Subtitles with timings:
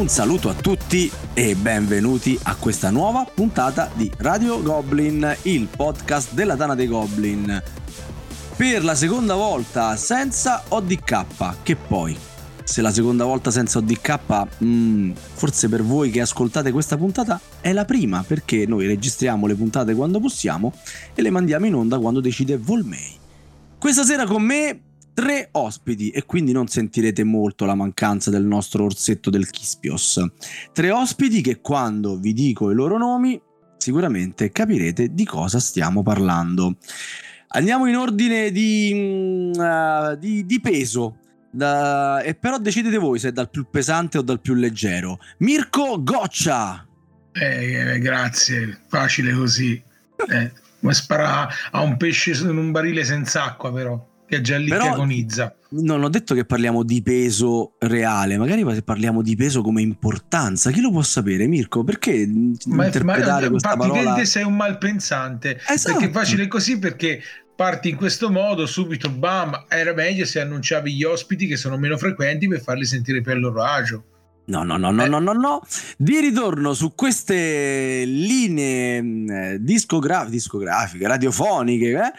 [0.00, 6.32] Un saluto a tutti e benvenuti a questa nuova puntata di Radio Goblin, il podcast
[6.32, 7.62] della Tana dei Goblin.
[8.56, 12.16] Per la seconda volta senza ODK, che poi,
[12.64, 17.74] se la seconda volta senza ODK, mm, forse per voi che ascoltate questa puntata è
[17.74, 20.72] la prima, perché noi registriamo le puntate quando possiamo
[21.14, 23.18] e le mandiamo in onda quando decide Volmei.
[23.78, 24.80] Questa sera con me
[25.12, 30.22] tre ospiti e quindi non sentirete molto la mancanza del nostro orsetto del Kispios.
[30.72, 33.40] Tre ospiti che quando vi dico i loro nomi
[33.76, 36.76] sicuramente capirete di cosa stiamo parlando.
[37.48, 41.16] Andiamo in ordine di, uh, di, di peso.
[41.52, 45.18] Da, e però decidete voi se dal più pesante o dal più leggero.
[45.38, 46.86] Mirko Goccia.
[47.32, 49.82] Eh, eh, grazie, facile così.
[50.28, 54.56] Eh, come spara a un pesce in un barile senza acqua, però che è già
[54.58, 55.56] lì Però, che agonizza.
[55.70, 60.80] Non ho detto che parliamo di peso reale, magari parliamo di peso come importanza, chi
[60.80, 61.82] lo può sapere, Mirko?
[61.82, 62.28] Perché
[62.66, 64.14] ma, interpretare ma, questa parola?
[64.14, 65.96] Te sei un malpensante, esatto.
[65.96, 67.20] perché è facile così perché
[67.56, 71.98] parti in questo modo, subito bam, era meglio se annunciavi gli ospiti che sono meno
[71.98, 74.04] frequenti per farli sentire più a loro agio.
[74.46, 75.08] No, no, no, no, eh.
[75.08, 75.60] no, no, no.
[75.96, 82.12] Di ritorno su queste linee eh, discogra- discografiche, radiofoniche, eh?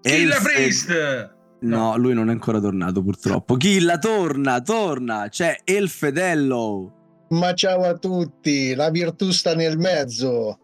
[0.00, 1.34] Killa Priest!
[1.60, 3.56] No, no, lui non è ancora tornato purtroppo.
[3.56, 6.92] Killa torna, torna, c'è El Fedello.
[7.30, 10.58] Ma ciao a tutti, la virtù sta nel mezzo.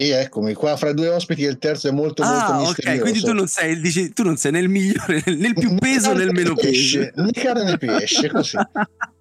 [0.00, 2.96] E eccomi qua fra due ospiti il terzo è molto ah, molto misterioso.
[2.96, 6.32] ok, quindi tu non sei, dici, tu non sei nel migliore, nel, più peso nel
[6.32, 7.12] meno pesce.
[7.16, 8.56] Né carne né pesce, così.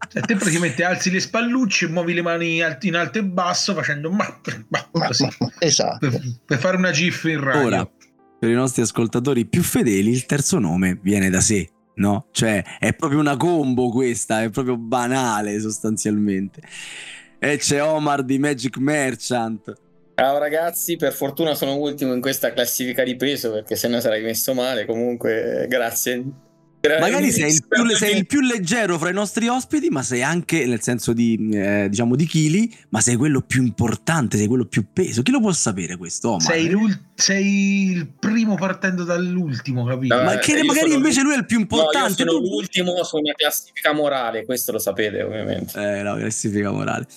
[0.09, 4.25] Cioè, te praticamente alzi le spallucce muovi le mani in alto e basso facendo ma,
[4.69, 5.27] ma, così.
[5.37, 6.09] Ma, esatto.
[6.09, 7.67] Per, per, fare una gif in radio.
[7.67, 7.91] Ora,
[8.39, 12.27] per i nostri ascoltatori più fedeli, il terzo nome viene da sé, no?
[12.32, 16.61] Cioè è proprio una combo questa, è proprio banale sostanzialmente.
[17.38, 19.73] E c'è Omar di Magic Merchant.
[20.16, 24.23] Ciao ragazzi, per fortuna sono ultimo in questa classifica di peso perché se no sarei
[24.23, 24.86] messo male.
[24.86, 26.48] Comunque, grazie.
[26.81, 30.65] Magari sei il, più, sei il, più, leggero fra i nostri ospiti, ma sei anche
[30.65, 34.85] nel senso di, eh, diciamo, di chili, ma sei quello più importante, sei quello più
[34.93, 35.21] peso.
[35.21, 36.29] Chi lo può sapere questo?
[36.29, 36.41] Omar?
[36.41, 36.71] Sei,
[37.15, 40.15] sei il primo partendo dall'ultimo, capito?
[40.15, 42.23] No, ma che eh, magari invece lui è il più importante.
[42.23, 42.53] No, io sono tu...
[42.53, 45.77] l'ultimo su una classifica morale, questo lo sapete ovviamente.
[45.77, 47.07] Eh, no, classifica morale.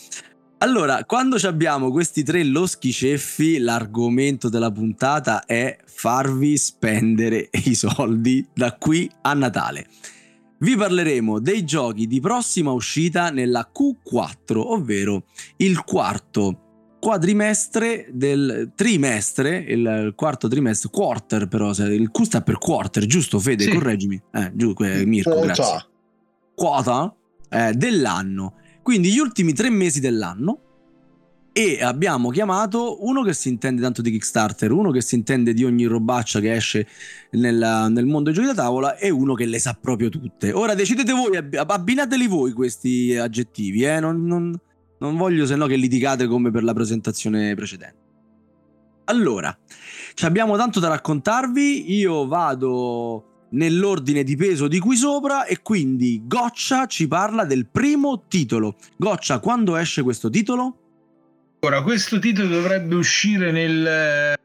[0.62, 8.46] Allora, quando abbiamo questi tre loschi ceffi, l'argomento della puntata è farvi spendere i soldi
[8.54, 9.88] da qui a Natale.
[10.58, 15.24] Vi parleremo dei giochi di prossima uscita nella Q4, ovvero
[15.56, 23.04] il quarto quadrimestre del trimestre, il quarto trimestre, quarter però, il Q sta per quarter,
[23.06, 23.64] giusto Fede?
[23.64, 23.70] Sì.
[23.70, 24.22] Correggimi.
[24.30, 25.44] Eh, giù, Mirko, Quota.
[25.44, 25.86] grazie.
[26.54, 27.16] Quota
[27.48, 30.60] eh, dell'anno quindi gli ultimi tre mesi dell'anno
[31.52, 35.64] e abbiamo chiamato uno che si intende tanto di Kickstarter, uno che si intende di
[35.64, 36.86] ogni robaccia che esce
[37.32, 40.50] nel, nel mondo dei giochi da tavola e uno che le sa proprio tutte.
[40.52, 44.00] Ora decidete voi, abbinateli voi questi aggettivi, eh?
[44.00, 44.58] non, non,
[44.98, 48.00] non voglio se no che litigate come per la presentazione precedente.
[49.04, 49.54] Allora,
[50.22, 56.86] abbiamo tanto da raccontarvi, io vado nell'ordine di peso di qui sopra e quindi Goccia
[56.86, 58.76] ci parla del primo titolo.
[58.96, 60.76] Goccia, quando esce questo titolo?
[61.60, 64.36] Ora, questo titolo dovrebbe uscire nel eh,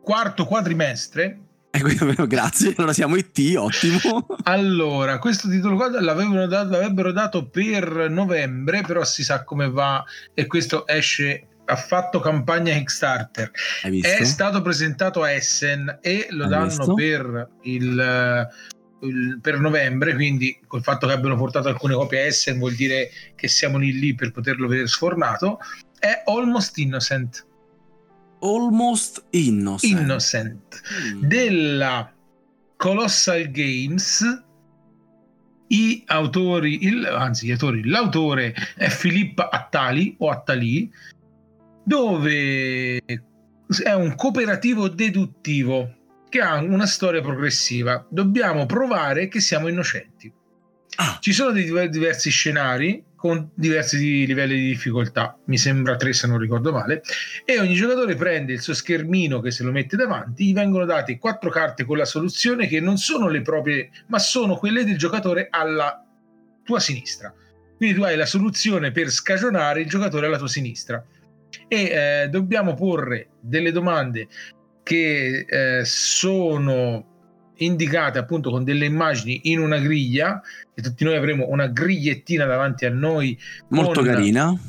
[0.00, 1.40] quarto quadrimestre.
[1.80, 4.26] Eh, grazie, allora siamo IT, ottimo.
[4.42, 10.04] allora, questo titolo qua l'avrebbero dato, l'avrebbero dato per novembre, però si sa come va
[10.34, 13.50] e questo esce ha fatto campagna Kickstarter,
[13.82, 16.94] è stato presentato a Essen e lo Hai danno visto?
[16.94, 18.48] per il,
[19.40, 23.48] per novembre, quindi col fatto che abbiano portato alcune copie a Essen vuol dire che
[23.48, 25.58] siamo lì lì per poterlo vedere sfornato,
[25.98, 27.46] è Almost Innocent.
[28.40, 30.00] Almost Innocent.
[30.00, 30.80] Innocent
[31.14, 31.22] mm.
[31.22, 32.12] della
[32.76, 34.24] Colossal Games
[35.68, 40.90] i autori, il, anzi gli autori, l'autore è Filippo Attali o Attali
[41.84, 43.02] dove
[43.82, 45.94] è un cooperativo deduttivo
[46.28, 48.06] che ha una storia progressiva.
[48.08, 50.32] Dobbiamo provare che siamo innocenti.
[50.96, 51.18] Ah.
[51.20, 56.72] Ci sono diversi scenari con diversi livelli di difficoltà, mi sembra tre se non ricordo
[56.72, 57.02] male,
[57.44, 61.18] e ogni giocatore prende il suo schermino che se lo mette davanti, gli vengono date
[61.18, 65.48] quattro carte con la soluzione che non sono le proprie, ma sono quelle del giocatore
[65.50, 66.02] alla
[66.64, 67.32] tua sinistra.
[67.76, 71.04] Quindi tu hai la soluzione per scagionare il giocatore alla tua sinistra
[71.68, 74.28] e eh, dobbiamo porre delle domande
[74.82, 77.06] che eh, sono
[77.60, 80.40] indicate appunto con delle immagini in una griglia
[80.74, 83.38] e tutti noi avremo una grigliettina davanti a noi
[83.68, 84.60] molto con- carina.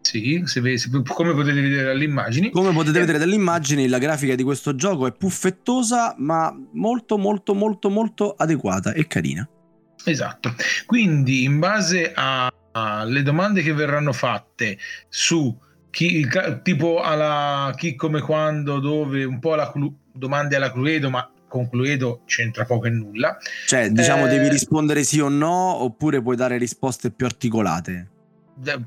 [0.00, 2.50] Sì, se se- come potete vedere dalle immagini.
[2.50, 7.54] Come potete vedere dalle immagini la grafica di questo gioco è puffettosa ma molto molto
[7.54, 9.46] molto molto adeguata e carina.
[10.04, 10.54] Esatto,
[10.86, 15.54] quindi in base alle domande che verranno fatte su
[15.90, 16.26] chi,
[16.62, 21.68] tipo alla chi, come, quando, dove, un po' la clu- domande alla Cluedo, ma con
[21.68, 23.36] Cluedo c'entra poco e nulla.
[23.66, 28.10] cioè diciamo Eh, devi rispondere sì o no oppure puoi dare risposte più articolate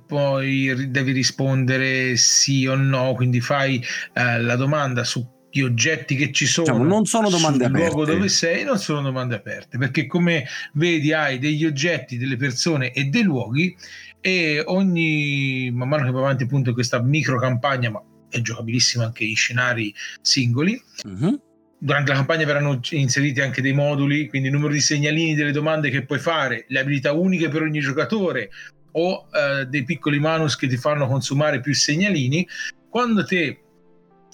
[0.05, 3.83] Poi devi rispondere sì o no, quindi fai
[4.13, 6.67] eh, la domanda sugli oggetti che ci sono.
[6.67, 8.11] Diciamo, non sono domande sul luogo aperte.
[8.11, 13.05] dove sei, non sono domande aperte, perché come vedi hai degli oggetti, delle persone e
[13.05, 13.75] dei luoghi
[14.21, 19.25] e ogni man mano che va avanti appunto questa micro campagna, ma è giocabilissima anche
[19.25, 20.81] in scenari singoli.
[21.03, 21.41] Mhm.
[21.79, 25.89] Durante la campagna verranno inseriti anche dei moduli, quindi il numero di segnalini delle domande
[25.89, 28.51] che puoi fare, le abilità uniche per ogni giocatore
[28.91, 32.47] o eh, dei piccoli manus che ti fanno consumare più segnalini.
[32.87, 33.61] Quando te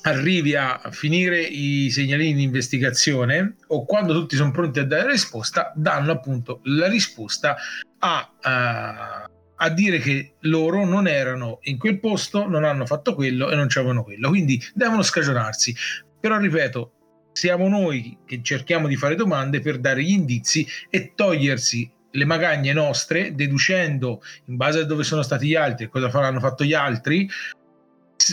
[0.02, 5.72] arrivi a finire i segnalini di investigazione o quando tutti sono pronti a dare risposta,
[5.76, 7.56] danno appunto la risposta
[8.00, 9.27] a, a-
[9.58, 13.68] a dire che loro non erano in quel posto, non hanno fatto quello e non
[13.68, 14.30] c'avevano quello.
[14.30, 15.76] Quindi devono scagionarsi.
[16.20, 16.92] Però ripeto,
[17.32, 22.74] siamo noi che cerchiamo di fare domande per dare gli indizi e togliersi le magagne
[22.74, 26.74] nostre, deducendo in base a dove sono stati gli altri e cosa hanno fatto gli
[26.74, 27.30] altri,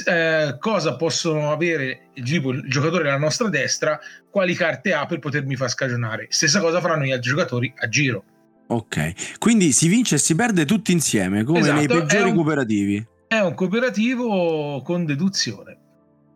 [0.06, 4.00] eh, cosa possono avere tipo, il giocatore alla nostra destra,
[4.30, 6.26] quali carte ha per potermi far scagionare.
[6.30, 8.24] Stessa cosa faranno gli altri giocatori a giro.
[8.66, 9.38] Ok.
[9.38, 13.06] Quindi si vince e si perde tutti insieme come Esatto, nei peggiori un- cooperativi.
[13.28, 15.78] È un cooperativo con deduzione.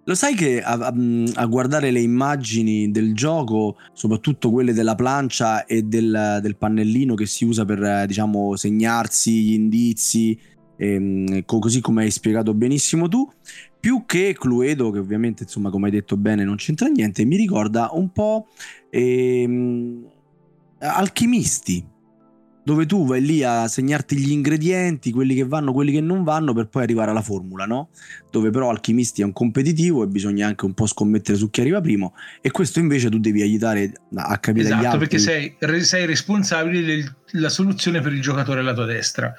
[0.04, 0.94] Lo sai che a, a-
[1.34, 7.26] a guardare le immagini del gioco, soprattutto quelle della plancia e del, del pannellino che
[7.26, 10.38] si usa per, diciamo, segnarsi gli indizi,
[10.78, 13.30] ehm, co- così come hai spiegato benissimo tu,
[13.78, 17.90] più che Cluedo, che ovviamente, insomma, come hai detto bene, non c'entra niente, mi ricorda
[17.92, 18.46] un po'
[18.88, 20.06] ehm,
[20.80, 21.84] Alchimisti,
[22.68, 26.52] dove tu vai lì a segnarti gli ingredienti, quelli che vanno, quelli che non vanno,
[26.52, 27.88] per poi arrivare alla formula, no?
[28.30, 31.80] dove però Alchimisti è un competitivo e bisogna anche un po' scommettere su chi arriva
[31.80, 36.04] primo e questo invece tu devi aiutare a capire gli Esatto, altri perché sei, sei
[36.04, 39.32] responsabile della soluzione per il giocatore alla tua destra.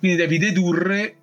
[0.00, 1.16] Quindi devi dedurre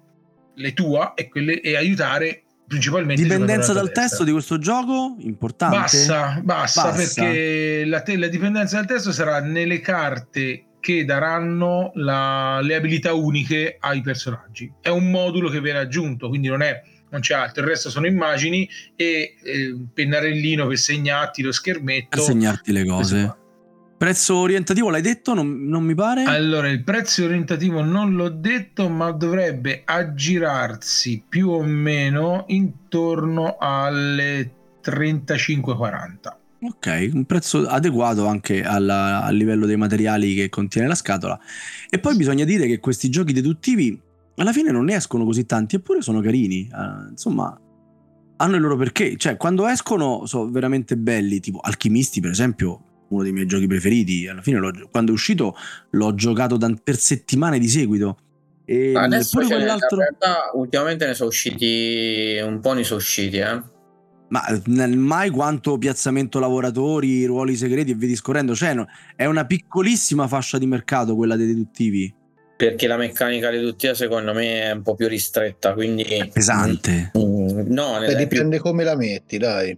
[0.53, 4.23] le tue e, quelle, e aiutare principalmente dipendenza dal testo destra.
[4.23, 6.95] di questo gioco importante Bassa, bassa, Bassa.
[6.95, 13.11] perché la, te- la dipendenza dal testo sarà nelle carte che daranno la- le abilità
[13.15, 14.71] uniche ai personaggi.
[14.79, 16.79] È un modulo che viene aggiunto, quindi non, è,
[17.09, 17.63] non c'è altro.
[17.63, 22.09] Il resto sono immagini e eh, pennarellino per segnarti lo schermetto.
[22.09, 23.35] per segnarti le cose qua.
[23.97, 28.87] prezzo orientativo l'hai detto non, non mi pare Allora, il prezzo orientativo non l'ho detto,
[28.87, 34.51] ma dovrebbe aggirarsi più o meno intorno alle
[34.83, 36.37] 35-40.
[36.67, 41.39] Ok un prezzo adeguato anche alla- al livello dei materiali che contiene la scatola.
[41.89, 43.99] E poi bisogna dire che questi giochi deduttivi
[44.37, 47.57] alla fine non ne escono così tanti eppure sono carini Eh, insomma
[48.37, 49.15] hanno il loro perché.
[49.17, 54.27] Cioè quando escono sono veramente belli tipo Alchimisti per esempio uno dei miei giochi preferiti
[54.27, 54.59] alla fine
[54.91, 55.55] quando è uscito
[55.91, 58.17] l'ho giocato da- per settimane di seguito.
[58.65, 62.99] E Adesso pure cioè, in quell'altro realtà ultimamente ne sono usciti un po' ne sono
[62.99, 63.61] usciti, eh.
[64.29, 69.45] Ma nel- mai quanto piazzamento lavoratori ruoli segreti e via discorrendo cioè no- è una
[69.45, 72.13] piccolissima fascia di mercato quella dei deduttivi
[72.57, 77.71] Perché la meccanica deduttiva secondo me è un po' più ristretta, quindi è pesante Mm,
[77.73, 79.77] no, Beh, è più- dipende come la metti, dai.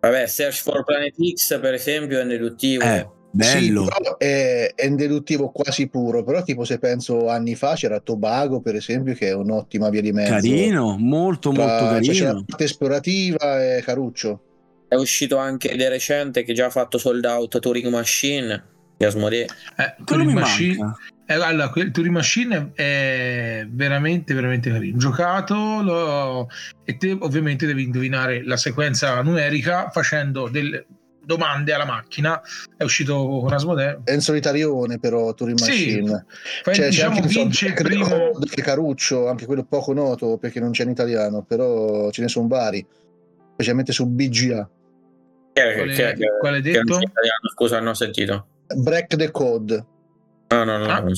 [0.00, 2.84] vabbè, Search for Planet X per esempio è deduttivo.
[2.84, 7.74] eh bello Sì, è, è un deduttivo quasi puro, però tipo se penso anni fa
[7.74, 10.32] c'era Tobago per esempio che è un'ottima via di mezzo.
[10.32, 14.42] carino molto Tra- molto cioè, c'è la carino parte esplorativa e Caruccio.
[14.88, 18.64] È uscito anche di recente che già ha fatto sold out Turing Machine
[18.96, 19.46] di Asmodee.
[19.76, 20.94] Eh, mi Machine,
[21.26, 24.98] eh, allora, quel Turing Machine è veramente, veramente carino.
[24.98, 26.48] Giocato lo-
[26.84, 30.86] e te ovviamente devi indovinare la sequenza numerica facendo delle
[31.24, 32.40] domande alla macchina.
[32.76, 34.00] È uscito con Asmodee.
[34.04, 36.24] È in solitarione però Turing Sì, Machine.
[36.62, 38.08] Fai, Cioè, c'è diciamo, anche non so, vince il primo.
[38.08, 42.28] Code, che Caruccio, anche quello poco noto perché non c'è in italiano, però ce ne
[42.28, 42.84] sono vari,
[43.52, 44.68] specialmente su BGA.
[45.52, 46.94] Che, Quale, che- che- quale che detto?
[46.94, 48.46] c'è italiano, scusa, non ho sentito.
[48.74, 49.86] Break the Code,
[50.48, 50.84] No, no, no.
[50.88, 51.12] Ah, no.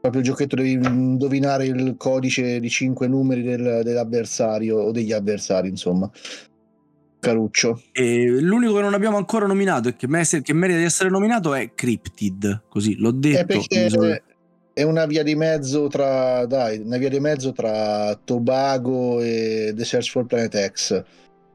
[0.00, 5.68] proprio il giochetto devi indovinare il codice di cinque numeri del- dell'avversario o degli avversari,
[5.68, 6.10] insomma.
[7.20, 7.82] Caruccio.
[7.92, 11.54] E l'unico che non abbiamo ancora nominato e che, mer- che merita di essere nominato
[11.54, 12.64] è Cryptid.
[12.68, 13.40] Così l'ho detto.
[13.40, 14.22] È perché
[14.72, 19.84] è una via di mezzo tra, dai, una via di mezzo tra Tobago e The
[19.84, 21.04] Search for Planet X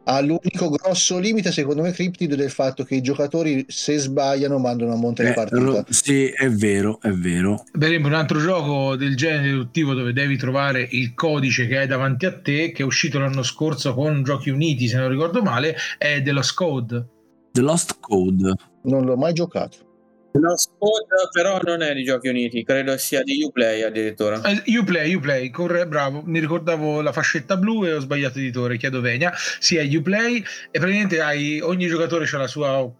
[0.06, 4.94] ha l'unico grosso limite secondo me Cryptid del fatto che i giocatori se sbagliano mandano
[4.94, 7.64] a monte eh, di partita sì è vero è vero.
[7.72, 11.88] Per esempio un altro gioco del genere deduttivo dove devi trovare il codice che hai
[11.88, 15.76] davanti a te che è uscito l'anno scorso con Giochi Uniti se non ricordo male
[15.98, 17.06] è The Lost Code.
[17.52, 18.54] The Lost Code.
[18.84, 19.92] Non l'ho mai giocato
[20.34, 24.42] No, Squad però non è di Giochi Uniti, credo sia di Uplay addirittura.
[24.42, 29.00] Eh, Uplay, Uplay, corre, bravo, mi ricordavo la fascetta blu e ho sbagliato editore, chiedo
[29.00, 29.32] venia.
[29.36, 32.92] Sì, è Uplay e praticamente hai, ogni giocatore ha la sua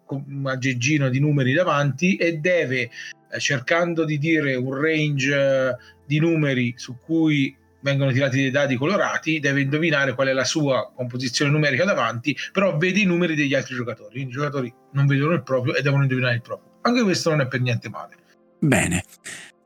[0.44, 2.82] aggeggino di numeri davanti e deve,
[3.32, 5.76] eh, cercando di dire un range eh,
[6.06, 10.92] di numeri su cui vengono tirati dei dadi colorati, deve indovinare qual è la sua
[10.96, 14.22] composizione numerica davanti, però vede i numeri degli altri giocatori.
[14.22, 16.73] I giocatori non vedono il proprio e devono indovinare il proprio.
[16.84, 18.16] Anche questo non è per niente male.
[18.60, 19.04] Bene.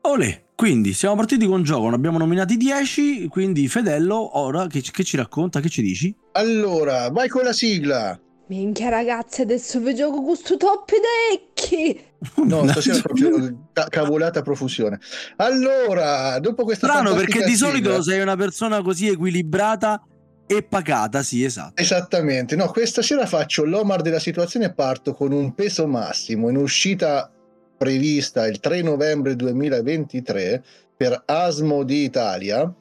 [0.02, 5.04] Olè, quindi siamo partiti con gioco, ne abbiamo nominati 10, quindi Fedello, ora che, che,
[5.04, 6.14] ci racconta, che ci dici?
[6.32, 8.18] Allora, vai con la sigla.
[8.48, 10.90] Minchia ragazzi, adesso vi gioco con sto top
[11.30, 12.00] decchi.
[12.46, 14.98] No, stasera proprio cavolata a profusione.
[15.36, 20.02] Allora, dopo questa Strano perché di sigla, solito sei una persona così equilibrata
[20.48, 21.80] e pagata, sì, esatto.
[21.80, 22.56] Esattamente.
[22.56, 27.30] No, questa sera faccio l'Omar della situazione e parto con un peso massimo in uscita
[27.76, 30.64] prevista il 3 novembre 2023
[30.96, 32.72] per Asmo di Italia.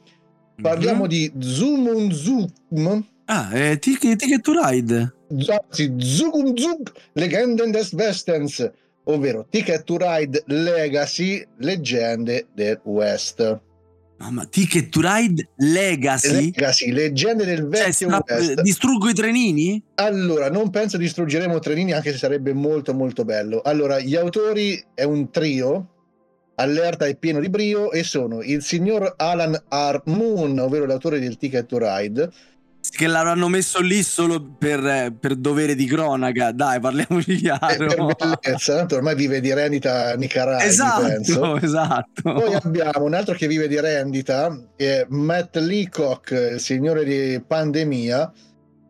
[0.60, 1.10] Parliamo mm-hmm.
[1.10, 3.06] di Zumun Zoom.
[3.26, 5.14] Ah, è Ticket to Ride.
[5.30, 8.72] Anzi, Zugum Zug Legenden des Westens,
[9.04, 13.60] ovvero Ticket to Ride Legacy Leggende del West.
[14.20, 16.52] Mamma, Ticket to Ride Legacy?
[16.52, 18.62] Legacy, leggende del cioè, vecchio cioè, West.
[18.62, 19.82] Distruggo i trenini?
[19.96, 23.62] Allora, non penso distruggeremo trenini, anche se sarebbe molto molto bello.
[23.62, 25.90] Allora, gli autori è un trio,
[26.56, 30.02] allerta e pieno di brio, e sono il signor Alan R.
[30.06, 32.32] Moon, ovvero l'autore del Ticket to Ride,
[32.90, 36.52] che l'avranno messo lì solo per, per, dovere di cronaca.
[36.52, 37.88] Dai, parliamoci chiaro.
[37.88, 40.64] Per bellezza, tanto ormai vive di rendita Nicaragua.
[40.64, 42.22] Esatto, esatto.
[42.22, 48.32] Poi abbiamo un altro che vive di rendita, è Matt Leacock, il signore di Pandemia,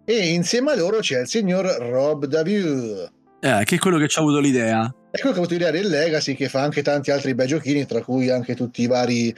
[0.05, 3.09] e insieme a loro c'è il signor Rob Daviu.
[3.39, 4.93] Eh, che è quello che ci ha avuto l'idea.
[5.11, 7.85] È quello che ha avuto l'idea del Legacy, che fa anche tanti altri bei giochini,
[7.85, 9.35] tra cui anche tutti i vari...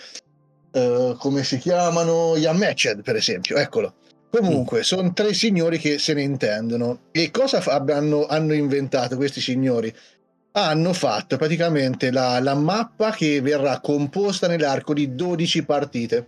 [0.71, 2.37] Uh, come si chiamano?
[2.37, 3.95] Gli Unmatched, per esempio, eccolo.
[4.29, 4.81] Comunque, mm.
[4.81, 6.99] sono tre signori che se ne intendono.
[7.11, 9.93] E cosa fa- hanno, hanno, inventato questi signori?
[10.51, 16.27] Hanno fatto praticamente la, la, mappa che verrà composta nell'arco di 12 partite.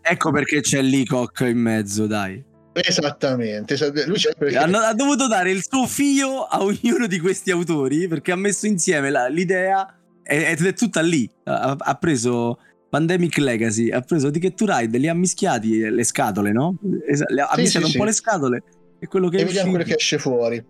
[0.00, 2.42] Ecco perché c'è l'Icoc in mezzo, dai.
[2.72, 3.76] Esattamente.
[4.06, 4.56] Lui perché...
[4.56, 8.66] Hanno, ha dovuto dare il suo figlio a ognuno di questi autori perché ha messo
[8.66, 11.30] insieme la, l'idea ed è, è tutta lì.
[11.44, 12.58] Ha, ha preso
[12.94, 16.76] Pandemic Legacy ha preso Ticket to Ride, li ha mischiati le scatole, no?
[16.78, 18.62] ha sì, mischiato sì, un po' le scatole
[19.00, 20.64] e quello che e vediamo quello che esce fuori.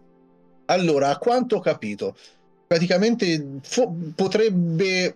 [0.64, 2.16] Allora, a quanto ho capito,
[2.66, 5.14] praticamente fo- potrebbe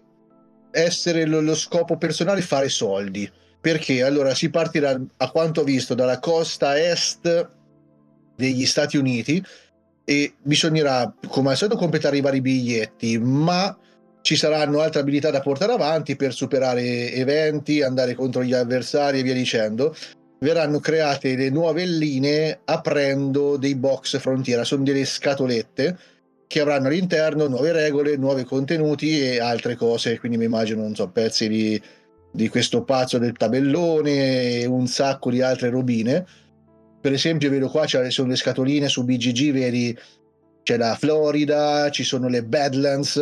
[0.71, 3.27] essere lo, lo scopo personale fare soldi.
[3.59, 7.51] Perché allora si partirà, a quanto ho visto, dalla costa est
[8.37, 9.43] degli Stati Uniti
[10.05, 13.75] e bisognerà, come al solito, completare i vari biglietti, ma
[14.29, 19.23] ci saranno altre abilità da portare avanti per superare eventi, andare contro gli avversari e
[19.23, 19.97] via dicendo.
[20.41, 25.97] Verranno create le nuove linee aprendo dei box frontiera, sono delle scatolette
[26.47, 30.19] che avranno all'interno nuove regole, nuovi contenuti e altre cose.
[30.19, 31.81] Quindi mi immagino, non so, pezzi di,
[32.31, 36.27] di questo pazzo del tabellone e un sacco di altre robine.
[37.01, 39.99] Per esempio, vedo qua, ci sono le scatoline su BGG, vedi
[40.69, 43.17] c'è la Florida, ci sono le Badlands,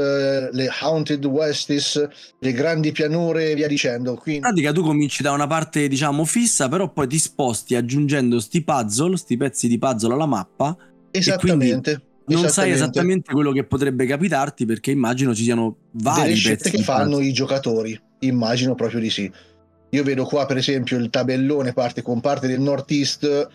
[0.50, 2.08] le Haunted Westies,
[2.40, 4.14] le grandi pianure e via dicendo.
[4.16, 4.40] Quindi...
[4.40, 8.64] In pratica tu cominci da una parte diciamo fissa, però poi ti sposti aggiungendo sti
[8.64, 10.76] puzzle, sti pezzi di puzzle alla mappa.
[11.12, 12.02] Esattamente.
[12.26, 16.82] Non sai esattamente quello che potrebbe capitarti perché immagino ci siano vari Delle scelte che
[16.82, 19.30] fanno i giocatori, immagino proprio di sì.
[19.90, 23.48] Io vedo qua per esempio il tabellone parte con parte del Northeast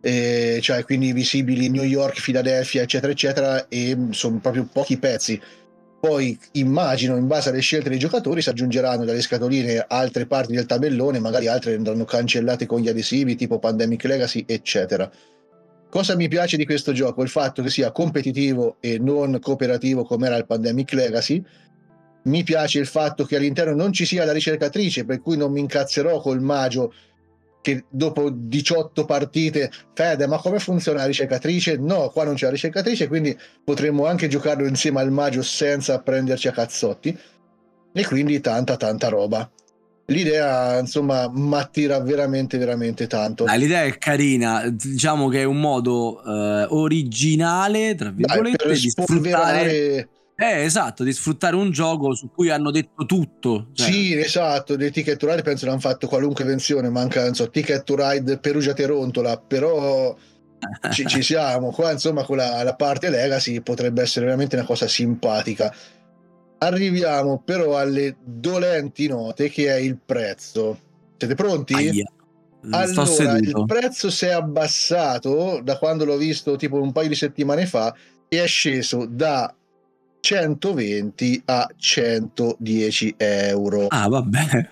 [0.00, 5.40] eh, cioè quindi visibili New York, Philadelphia, eccetera, eccetera, e sono proprio pochi pezzi.
[6.00, 10.64] Poi immagino, in base alle scelte dei giocatori, si aggiungeranno dalle scatoline altre parti del
[10.64, 15.10] tabellone, magari altre andranno cancellate con gli adesivi, tipo Pandemic Legacy, eccetera.
[15.90, 17.22] Cosa mi piace di questo gioco?
[17.22, 21.44] Il fatto che sia competitivo e non cooperativo come era il Pandemic Legacy.
[22.22, 25.60] Mi piace il fatto che all'interno non ci sia la ricercatrice, per cui non mi
[25.60, 26.94] incazzerò col magio
[27.60, 31.76] che dopo 18 partite Fede ma come funziona la ricercatrice?
[31.76, 36.48] No, qua non c'è la ricercatrice quindi potremmo anche giocarlo insieme al Magio senza prenderci
[36.48, 37.18] a cazzotti.
[37.92, 39.50] E quindi tanta tanta roba.
[40.06, 43.44] L'idea insomma mi attira veramente veramente tanto.
[43.44, 44.68] Dai, l'idea è carina.
[44.68, 50.08] Diciamo che è un modo eh, originale tra virgolette Dai, di sfruttare
[50.40, 53.68] eh, esatto, di sfruttare un gioco su cui hanno detto tutto.
[53.74, 53.90] Cioè.
[53.90, 57.50] Sì, esatto, dei ticket to ride penso che hanno fatto qualunque pensione, manca, non so,
[57.50, 60.16] ticket to ride Perugia-Terontola, però
[60.92, 61.70] ci, ci, siamo.
[61.72, 65.74] Qua, insomma, con la, la, parte legacy potrebbe essere veramente una cosa simpatica.
[66.56, 70.78] Arriviamo però alle dolenti note che è il prezzo.
[71.18, 71.74] Siete pronti?
[71.74, 72.10] Aia.
[72.70, 77.66] Allora, il prezzo si è abbassato da quando l'ho visto tipo un paio di settimane
[77.66, 77.94] fa
[78.28, 79.54] e è sceso da
[80.20, 83.86] 120 a 110 euro.
[83.88, 84.68] Ah, vabbè.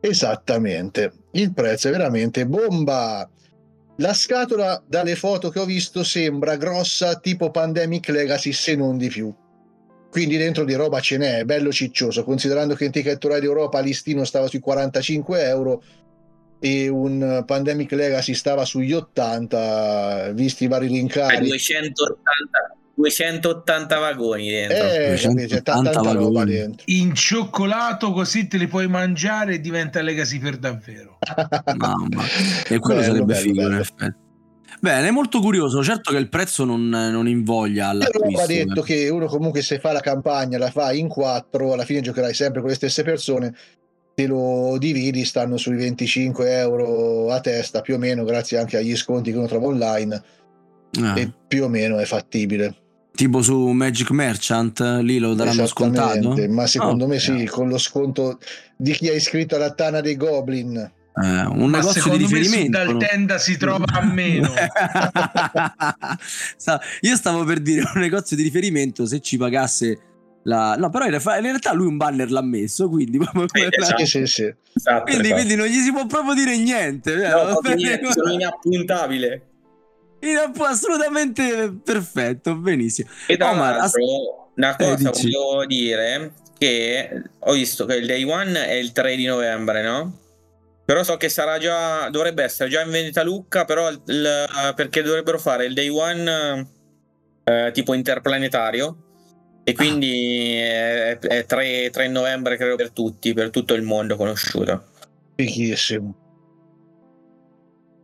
[0.00, 1.12] Esattamente.
[1.32, 3.28] Il prezzo è veramente bomba.
[3.96, 9.08] La scatola, dalle foto che ho visto, sembra grossa tipo Pandemic Legacy, se non di
[9.08, 9.34] più.
[10.10, 14.24] Quindi dentro di roba ce n'è, bello ciccioso, considerando che in Ticket Ride Europa listino
[14.24, 15.82] stava sui 45 euro
[16.58, 21.46] e un Pandemic Legacy stava sugli 80, visti i vari rincari.
[21.46, 24.76] 280 280 vagoni dentro.
[24.76, 26.52] Eh, 280 tanta vagoni.
[26.52, 26.82] dentro.
[26.86, 31.18] Incioccolato così te li puoi mangiare e diventa legacy per davvero.
[31.76, 32.22] Mamma.
[32.68, 33.74] E quello bello, sarebbe bello, figo bello.
[33.74, 34.28] in effetti.
[34.80, 35.82] Bene, è molto curioso.
[35.82, 38.40] Certo che il prezzo non, non invoglia all'acquisto.
[38.40, 42.00] ha detto che uno comunque se fa la campagna, la fa in quattro, alla fine
[42.00, 43.54] giocherai sempre con le stesse persone.
[44.14, 48.96] Te lo dividi, stanno sui 25 euro a testa più o meno, grazie anche agli
[48.96, 50.22] sconti che uno trova online.
[51.00, 51.18] Ah.
[51.18, 52.74] E più o meno è fattibile.
[53.20, 56.34] Tipo su Magic Merchant, lì lo daranno scontato?
[56.48, 58.38] Ma secondo oh, me sì, con lo sconto
[58.78, 60.76] di chi è iscritto alla Tana dei Goblin.
[60.78, 62.78] Eh, un Ma negozio di riferimento.
[62.78, 64.48] dal tenda si trova a meno.
[67.02, 69.98] Io stavo per dire un negozio di riferimento se ci pagasse
[70.44, 70.76] la...
[70.78, 73.20] No, però in realtà lui un banner l'ha messo, quindi...
[73.98, 74.54] Sì, sì, sì.
[74.72, 75.34] Esatto, quindi, esatto.
[75.34, 77.16] quindi, non gli si può proprio dire niente.
[77.16, 77.60] No,
[78.12, 79.49] sono inappuntabile
[80.64, 83.08] assolutamente perfetto, benissimo.
[83.26, 83.94] E tra Omar, ass-
[84.54, 88.92] una eh, cosa eh, volevo dire che ho visto che il day one è il
[88.92, 90.18] 3 di novembre, no?
[90.84, 95.38] Però so che sarà già, dovrebbe essere già in vendita Lucca, però il, perché dovrebbero
[95.38, 96.68] fare il day one
[97.44, 99.04] eh, tipo interplanetario
[99.62, 101.10] e quindi ah.
[101.10, 104.84] è, è 3, 3 novembre credo per tutti, per tutto il mondo conosciuto.
[105.36, 106.19] Fighissimo.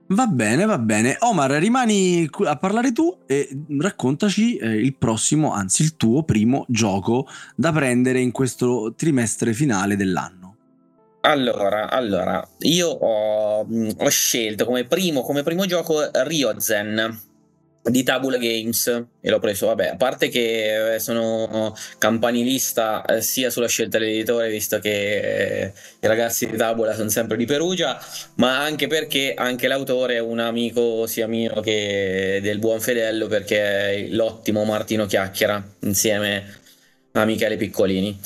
[0.09, 1.16] Va bene, va bene.
[1.21, 7.27] Omar, rimani a parlare tu e raccontaci eh, il prossimo, anzi il tuo primo gioco
[7.57, 10.55] da prendere in questo trimestre finale dell'anno.
[11.23, 17.21] Allora, allora io ho, ho scelto come primo, come primo gioco Ryozen
[17.88, 23.51] di Tabula Games e l'ho preso, vabbè, a parte che eh, sono campanilista eh, sia
[23.51, 27.99] sulla scelta dell'editore, visto che eh, i ragazzi di Tabula sono sempre di Perugia,
[28.37, 33.59] ma anche perché anche l'autore è un amico sia mio che del buon Fedello, perché
[33.61, 36.61] è l'ottimo Martino Chiacchiera insieme
[37.12, 38.18] a Michele Piccolini.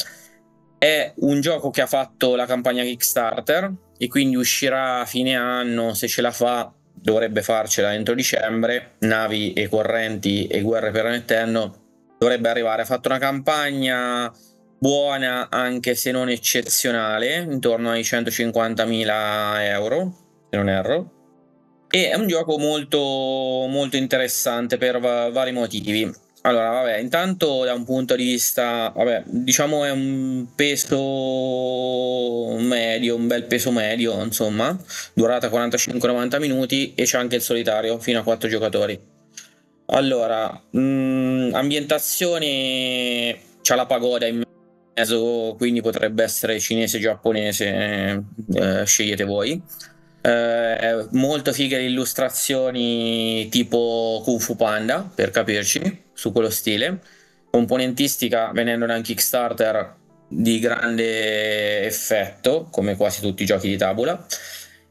[0.78, 5.92] È un gioco che ha fatto la campagna Kickstarter e quindi uscirà a fine anno
[5.92, 12.14] se ce la fa dovrebbe farcela entro dicembre, navi e correnti e guerre per eterno,
[12.18, 12.82] dovrebbe arrivare.
[12.82, 14.32] Ha fatto una campagna
[14.78, 20.16] buona anche se non eccezionale, intorno ai 150.000 euro,
[20.50, 21.18] se non erro.
[21.90, 26.10] E è un gioco molto, molto interessante per va- vari motivi.
[26.42, 30.96] Allora, vabbè, intanto da un punto di vista, vabbè, diciamo è un peso
[32.58, 34.74] medio, un bel peso medio, insomma,
[35.12, 38.98] durata 45-90 minuti e c'è anche il solitario fino a 4 giocatori.
[39.86, 44.42] Allora, mh, mm, ambientazione, c'ha la pagoda in
[44.94, 48.24] mezzo, quindi potrebbe essere cinese, giapponese,
[48.54, 49.60] eh, scegliete voi.
[50.22, 56.98] Eh, molto fighe le illustrazioni tipo Kung Fu Panda, per capirci su quello stile.
[57.50, 59.94] Componentistica venendo da un Kickstarter
[60.28, 64.26] di grande effetto, come quasi tutti i giochi di tavola.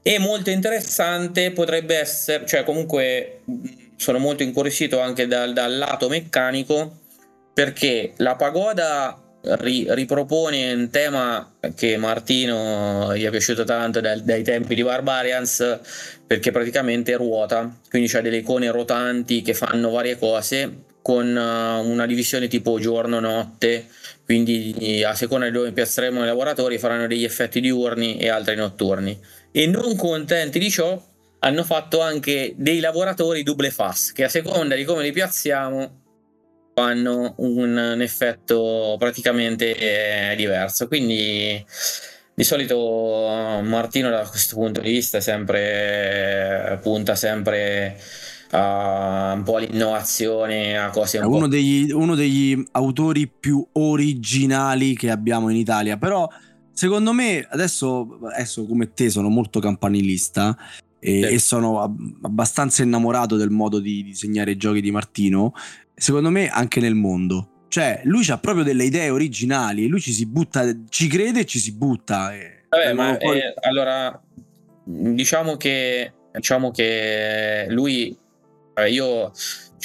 [0.02, 3.42] E molto interessante potrebbe essere, cioè comunque
[3.96, 6.98] sono molto incuriosito anche dal, dal lato meccanico
[7.54, 14.44] perché la pagoda ri, ripropone un tema che Martino gli è piaciuto tanto dai, dai
[14.44, 15.80] tempi di Barbarians
[16.26, 22.06] perché praticamente ruota, quindi c'è delle icone rotanti che fanno varie cose con uh, una
[22.06, 23.88] divisione tipo giorno-notte,
[24.26, 29.20] quindi a seconda di dove piazzeremo i lavoratori faranno degli effetti diurni e altri notturni.
[29.52, 31.04] e non contenti di ciò
[31.40, 36.02] hanno fatto anche dei lavoratori double fast che a seconda di come li piazziamo
[36.76, 40.88] hanno un, un effetto praticamente eh, diverso.
[40.88, 41.66] Quindi
[42.36, 42.78] di solito
[43.64, 47.98] Martino da questo punto di vista sempre punta sempre
[48.52, 51.48] a un po' all'innovazione, a cose un uno.
[51.48, 56.28] Degli, uno degli autori più originali che abbiamo in Italia, però
[56.72, 60.58] secondo me adesso, adesso come te sono molto campanilista
[61.00, 61.34] e, Sì.
[61.34, 65.54] e sono ab- abbastanza innamorato del modo di disegnare i giochi di Martino,
[65.94, 67.50] secondo me anche nel mondo.
[67.70, 71.60] Cioè, lui ha proprio delle idee originali, lui ci si butta, ci crede e ci
[71.60, 72.34] si butta.
[72.34, 74.20] e- Vabbè, ma eh, allora
[74.84, 78.16] diciamo che diciamo che lui
[78.88, 79.32] io ho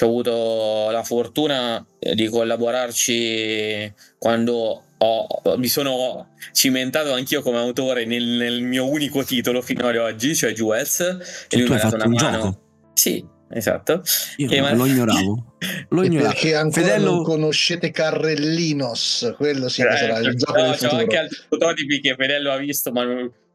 [0.06, 8.62] avuto la fortuna di collaborarci quando ho- mi sono cimentato anch'io come autore nel, nel
[8.62, 11.00] mio unico titolo fino ad oggi, cioè Jewels.
[11.00, 12.42] E Che lui tu mi hai ha dato fatto una un mano.
[12.42, 12.60] gioco.
[12.94, 14.02] Sì, esatto.
[14.38, 15.56] Io ma- lo ignoravo.
[15.90, 16.32] Lo ignoravo.
[16.32, 20.76] perché ancora Fedello- non conoscete Carrellinos, quello sì Eh, sarà il no, gioco del c'ho
[20.76, 20.96] futuro.
[21.00, 23.04] anche altri prototipi che Fedello ha visto, ma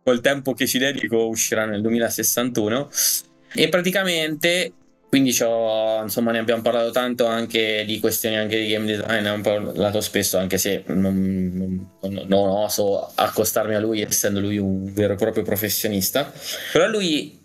[0.04, 2.89] col tempo che ci dedico uscirà nel 2061.
[3.54, 4.71] E praticamente,
[5.10, 9.41] quindi insomma, ne abbiamo parlato tanto anche di questioni anche di game design, ne abbiamo
[9.41, 15.13] parlato spesso, anche se non, non- non oso accostarmi a lui, essendo lui un vero
[15.13, 16.32] e proprio professionista.
[16.72, 17.38] Però lui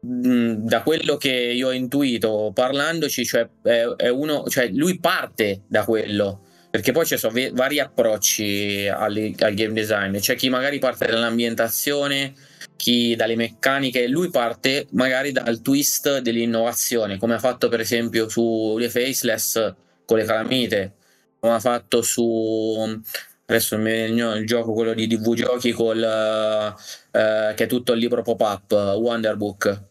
[0.00, 6.42] da quello che io ho intuito parlandoci, cioè è, uno, cioè lui parte da quello,
[6.70, 10.16] perché poi ci sono vari approcci al, al game design.
[10.18, 12.34] C'è chi magari parte dall'ambientazione,
[12.76, 18.76] chi dalle meccaniche, lui parte magari dal twist dell'innovazione, come ha fatto per esempio su
[18.78, 20.94] The Faceless con le calamite,
[21.40, 23.00] come ha fatto su
[23.48, 27.98] adesso mi viene il gioco quello di DV Giochi col eh, che è tutto il
[27.98, 29.82] libro pop-up Wonderbook.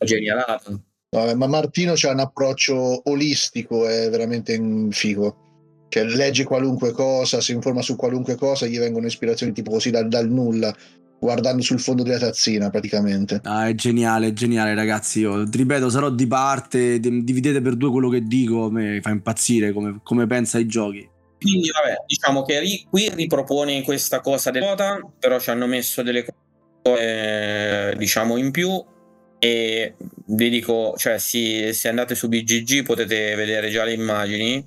[0.00, 0.82] Genialato.
[1.10, 5.86] Vabbè, ma Martino c'ha un approccio olistico, è veramente un figo.
[5.90, 10.08] Cioè, legge qualunque cosa, si informa su qualunque cosa, gli vengono ispirazioni tipo così dal,
[10.08, 10.74] dal nulla,
[11.22, 13.40] guardando sul fondo della tazzina praticamente.
[13.44, 15.20] Ah, è geniale, è geniale, ragazzi.
[15.20, 16.98] Io ti ripeto, sarò di parte.
[16.98, 18.64] di- Dividete per due quello che dico.
[18.66, 21.08] A me fa impazzire come, come pensa ai giochi.
[21.38, 26.02] quindi vabbè diciamo che ri- qui ripropone questa cosa del quota però ci hanno messo
[26.02, 26.24] delle
[26.82, 28.70] cose diciamo in più
[29.38, 29.94] e
[30.26, 34.64] vi dico cioè sì, se andate su BGG potete vedere già le immagini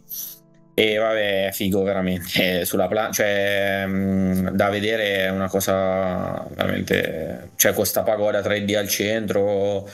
[0.78, 7.52] e vabbè è figo veramente sulla pla- cioè mh, da vedere è una cosa veramente
[7.56, 9.90] c'è questa pagoda 3D al centro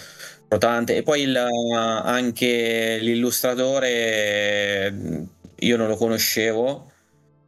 [0.49, 4.93] rotante e poi il- anche l'illustratore
[5.59, 6.91] io non lo conoscevo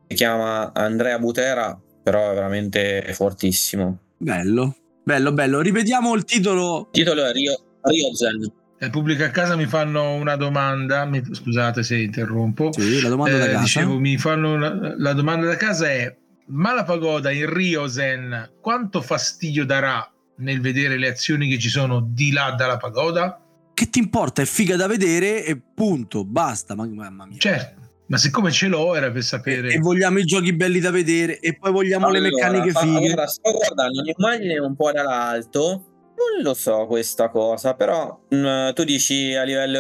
[0.08, 5.60] si chiama Andrea Butera però è veramente fortissimo Bello, bello, bello.
[5.60, 6.88] Ripetiamo il titolo.
[6.94, 11.84] il titolo è Rio, Riozen Il pubblico a casa mi fanno una domanda, mi- scusate
[11.84, 12.72] se interrompo.
[12.74, 13.62] Sì, la domanda da Eh, casa.
[13.64, 16.14] Dicevo, mi fanno una- la domanda da casa è:
[16.48, 20.06] ma la pagoda in Riosen quanto fastidio darà
[20.38, 23.40] nel vedere le azioni che ci sono di là dalla pagoda?
[23.74, 24.42] Che ti importa?
[24.42, 26.26] È figa da vedere e punto.
[26.26, 26.76] Basta.
[26.76, 27.38] Ma, mamma mia.
[27.40, 29.70] Certo, ma siccome ce l'ho era per sapere.
[29.72, 33.08] E vogliamo i giochi belli da vedere e poi vogliamo le Allora, meccaniche fa- fighe.
[33.08, 35.88] Allora, sto guardando un'immagine un po' dall'alto.
[36.32, 39.80] Non lo so questa cosa, però mh, tu dici a livello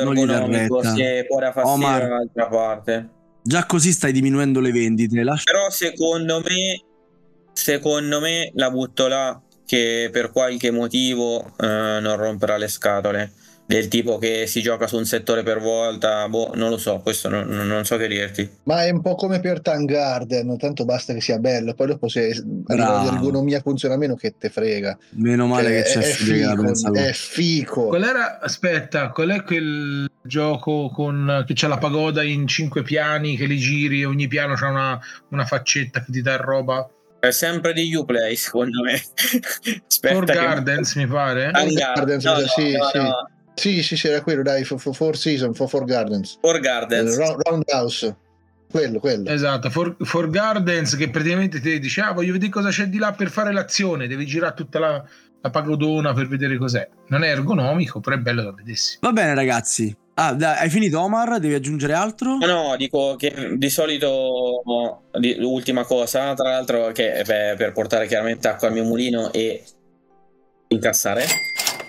[0.81, 0.95] retta.
[0.95, 2.01] se può da fastidio Omar.
[2.01, 3.09] dall'altra parte.
[3.41, 5.23] Già così stai diminuendo le vendite.
[5.23, 5.51] Lascia...
[5.51, 6.83] Però secondo me,
[7.53, 13.31] secondo me la butto là che per qualche motivo eh, non romperà le scatole.
[13.65, 17.29] Del tipo che si gioca su un settore per volta, boh, non lo so, questo
[17.29, 18.47] non, non- so che dirti.
[18.63, 22.19] Ma è un po' come per Tangarden, tanto basta che sia bello, poi dopo se
[22.25, 23.09] a livello Bravo.
[23.09, 24.97] di ergonomia funziona meno che te frega.
[25.11, 27.87] Meno male Cioè, che c'è è, che fico, è fico.
[27.87, 33.37] Qual era, aspetta, qual è quel gioco con, che c'ha la pagoda in cinque piani
[33.37, 34.99] che li giri e ogni piano c'ha una,
[35.29, 36.87] una faccetta che ti dà roba?
[37.19, 38.93] È sempre di Uplay, secondo me.
[39.87, 41.45] Aspetta For che- Gardens mi pare?
[41.47, 42.99] Ah, For Gardens, no, no, sì, no, sì.
[43.55, 46.37] Sì, sì, sì, era quello, dai, for, for- Four Season, for Four Gardens.
[46.41, 47.17] For Eh, Gardens.
[47.17, 48.15] Round- Roundhouse.
[48.69, 49.29] Quello, quello.
[49.29, 53.11] Esatto, for, For Gardens che praticamente ti dice ah voglio vedere cosa c'è di là
[53.11, 55.03] per fare l'azione, devi girare tutta la,
[55.41, 56.89] la pagodona per vedere cos'è.
[57.09, 58.97] Non è ergonomico, però è bello da vedersi.
[59.01, 59.95] Va bene, ragazzi.
[60.15, 61.39] Ah, dai, hai finito, Omar?
[61.39, 62.37] Devi aggiungere altro?
[62.37, 64.63] No, no, dico che di solito
[65.19, 69.63] di- l'ultima cosa, tra l'altro, che beh, per portare chiaramente acqua al mio mulino e
[70.69, 71.25] incassare.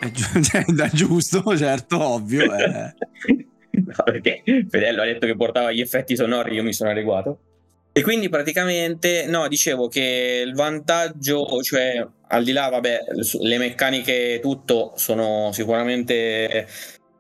[0.43, 2.55] Cioè, è giusto, certo, ovvio.
[2.55, 2.95] eh.
[3.75, 7.41] No, perché Fedello ha detto che portava gli effetti sonori, io mi sono adeguato.
[7.93, 13.01] E quindi praticamente, no, dicevo che il vantaggio, cioè al di là, vabbè,
[13.41, 16.67] le meccaniche, tutto sono sicuramente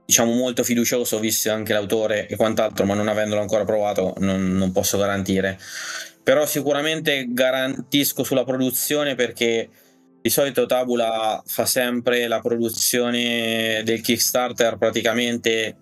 [0.04, 4.72] diciamo molto fiducioso, visto anche l'autore e quant'altro, ma non avendolo ancora provato non, non
[4.72, 5.58] posso garantire.
[6.22, 9.68] Però sicuramente garantisco sulla produzione perché
[10.24, 15.76] di solito Tabula fa sempre la produzione del Kickstarter praticamente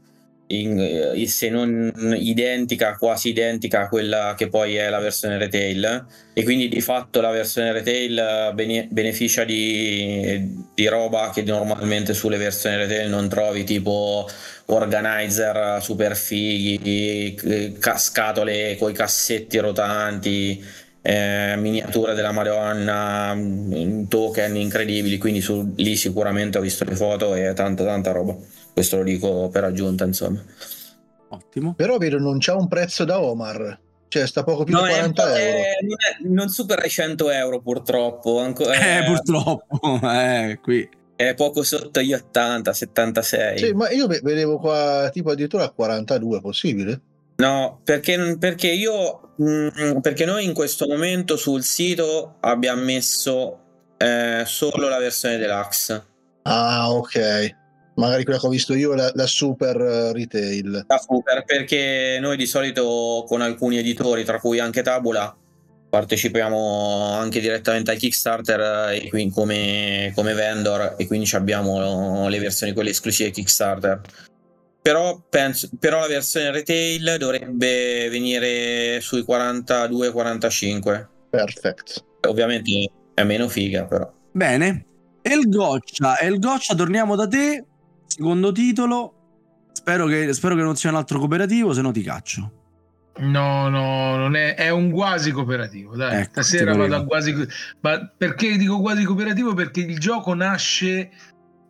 [0.48, 6.07] in, eh, se non identica, quasi identica a quella che poi è la versione retail.
[6.33, 12.37] E quindi di fatto la versione retail bene, beneficia di, di, roba che normalmente sulle
[12.37, 14.28] versioni retail non trovi tipo
[14.66, 17.38] organizer super fighi,
[17.94, 20.64] scatole con i cassetti rotanti
[21.03, 23.37] eh, miniature della Madonna,
[24.09, 28.37] token incredibili, quindi su, lì sicuramente ho visto le foto e tanta tanta roba.
[28.73, 30.43] Questo lo dico per aggiunta, insomma.
[31.29, 31.75] Ottimo.
[31.75, 33.79] Però vedo non c'è un prezzo da Omar.
[34.09, 35.59] Cioè, sta poco più no, di 40 è, euro.
[35.59, 38.41] È, non, è, non, supera i 100 euro, purtroppo.
[38.41, 40.88] Anco, eh, purtroppo, eh, qui.
[41.17, 43.59] È poco sotto gli 80, 76.
[43.59, 47.01] Sì, ma io vedevo qua tipo addirittura a 42, possibile?
[47.42, 53.59] No, perché, perché io mh, perché noi in questo momento sul sito abbiamo messo
[53.96, 56.05] eh, solo la versione deluxe.
[56.42, 57.61] Ah, ok
[57.94, 60.85] magari quella che ho visto io, la, la super eh, retail.
[60.87, 65.37] La super, perché noi di solito con alcuni editori, tra cui anche Tabula,
[65.90, 72.38] partecipiamo anche direttamente al Kickstarter eh, e quindi come, come vendor e quindi abbiamo le
[72.38, 74.00] versioni quelle esclusive Kickstarter.
[74.83, 81.07] Però, penso, però la versione retail dovrebbe venire sui 42-45.
[81.31, 81.92] Perfetto.
[82.29, 84.12] Ovviamente è meno figa, però.
[84.33, 84.87] Bene.
[85.23, 87.64] E il goccia, e il goccia, torniamo da te
[88.12, 89.14] Secondo titolo,
[89.73, 92.53] spero che, spero che non sia un altro cooperativo, se no ti caccio.
[93.21, 95.97] No, no, non è, è un quasi cooperativo.
[95.97, 97.35] Dai, ecco, stasera vado a quasi.
[97.81, 99.55] Ma perché dico quasi cooperativo?
[99.55, 101.11] Perché il gioco nasce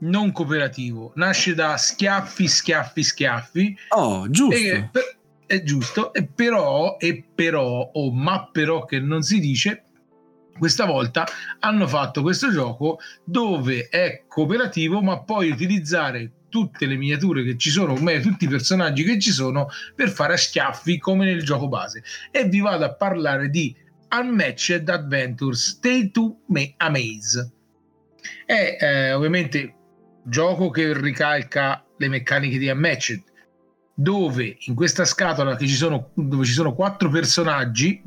[0.03, 3.77] non cooperativo, nasce da schiaffi, schiaffi, schiaffi.
[3.89, 4.55] Oh, giusto.
[4.55, 9.39] E, per, è giusto, e però, e però, o oh, ma però che non si
[9.39, 9.85] dice,
[10.59, 11.27] questa volta
[11.61, 17.71] hanno fatto questo gioco dove è cooperativo, ma puoi utilizzare tutte le miniature che ci
[17.71, 21.43] sono, o meglio, tutti i personaggi che ci sono per fare a schiaffi come nel
[21.43, 22.03] gioco base.
[22.31, 23.75] E vi vado a parlare di
[24.11, 26.41] Unmatched Adventures Stay to
[26.77, 27.51] Amaze.
[28.45, 29.77] È eh, ovviamente
[30.25, 33.23] gioco che ricalca le meccaniche di Unmatched,
[33.95, 38.03] dove in questa scatola ci sono, dove ci sono quattro personaggi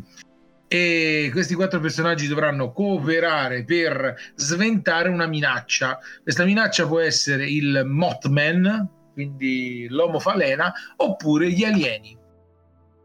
[0.68, 6.00] e questi quattro personaggi dovranno cooperare per sventare una minaccia.
[6.24, 12.18] Questa minaccia può essere il Mothman, quindi l'uomo falena, oppure gli alieni.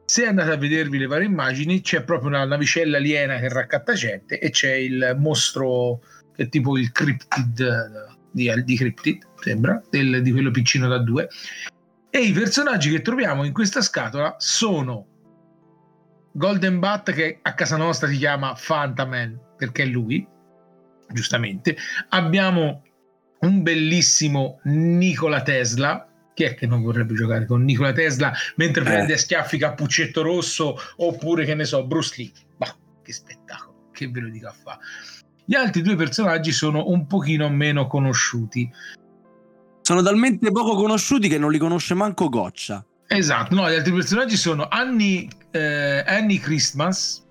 [0.04, 4.40] Se andate a vedervi le varie immagini, c'è proprio una navicella aliena che raccatta gente
[4.40, 6.00] e c'è il mostro
[6.34, 11.28] che è tipo il Cryptid di, di Cryptid, sembra, del, di quello piccino da due.
[12.10, 15.06] E i personaggi che troviamo in questa scatola sono
[16.32, 20.26] Golden Bat che a casa nostra si chiama Fantaman perché è lui,
[21.12, 21.76] giustamente.
[22.08, 22.82] Abbiamo
[23.40, 26.06] un bellissimo Nikola Tesla.
[26.34, 28.84] Chi è che non vorrebbe giocare con Nikola Tesla mentre eh.
[28.84, 32.32] prende a schiaffi Cappuccetto Rosso oppure che ne so, Bruce Lee?
[32.58, 32.66] Ma
[33.02, 34.78] che spettacolo, che ve lo dico a fa.
[35.50, 38.70] Gli altri due personaggi sono un pochino meno conosciuti.
[39.80, 42.86] Sono talmente poco conosciuti che non li conosce manco Goccia.
[43.08, 47.26] Esatto, no, gli altri personaggi sono Annie, eh, Annie Christmas.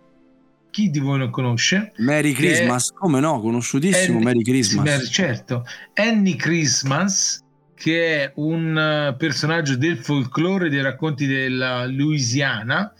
[0.70, 1.94] Chi di voi non conosce?
[2.00, 3.40] Mary Christmas, come no?
[3.40, 5.04] Conosciutissimo Annie, Mary Christmas.
[5.04, 5.66] Sì, certo.
[5.94, 7.42] Annie Christmas,
[7.74, 12.94] che è un personaggio del folklore dei racconti della Louisiana,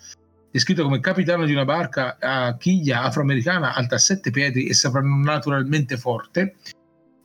[0.52, 4.76] descritto come capitano di una barca a chiglia afroamericana alta 7 piedi e
[5.24, 6.56] naturalmente forte.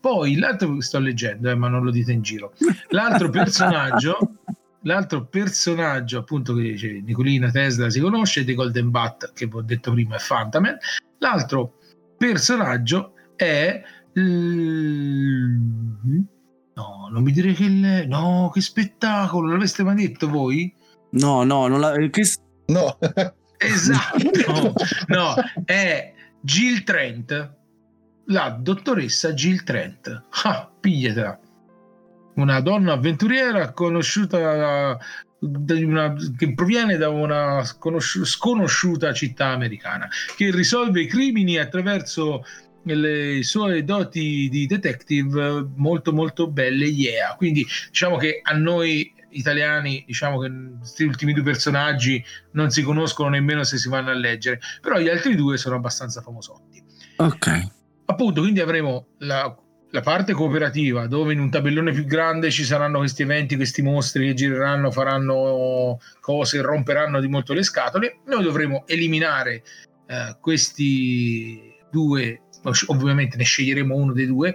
[0.00, 2.52] Poi l'altro sto leggendo, eh, ma non lo dite in giro.
[2.90, 4.18] L'altro personaggio
[4.84, 9.62] l'altro personaggio appunto che dice Nicolina Tesla si conosce The Golden Bat che vi ho
[9.62, 10.76] detto prima è Fantaman
[11.18, 11.78] l'altro
[12.16, 13.82] personaggio è
[14.12, 14.22] no
[17.10, 18.06] non mi dire che il...
[18.08, 20.72] no che spettacolo l'aveste mai detto voi?
[21.10, 21.96] no no non la...
[22.08, 22.22] che...
[22.66, 22.98] no.
[23.58, 24.72] Esatto.
[25.08, 27.56] No è Jill Trent.
[28.26, 30.22] La dottoressa Jill Trent.
[30.44, 31.38] Ah, pigliatela.
[32.36, 34.98] Una donna avventuriera conosciuta
[35.38, 42.44] una, che proviene da una sconosciuta città americana che risolve i crimini attraverso
[42.84, 50.04] le sue doti di detective molto molto belle yeah quindi diciamo che a noi italiani,
[50.06, 54.60] diciamo che questi ultimi due personaggi non si conoscono nemmeno se si vanno a leggere,
[54.80, 56.82] però gli altri due sono abbastanza famosotti.
[57.16, 57.68] Ok.
[58.06, 59.54] Appunto, quindi avremo la,
[59.90, 64.26] la parte cooperativa dove in un tabellone più grande ci saranno questi eventi, questi mostri
[64.26, 68.20] che gireranno, faranno cose, romperanno di molto le scatole.
[68.26, 69.62] Noi dovremo eliminare
[70.06, 72.40] eh, questi due,
[72.86, 74.54] ovviamente ne sceglieremo uno dei due,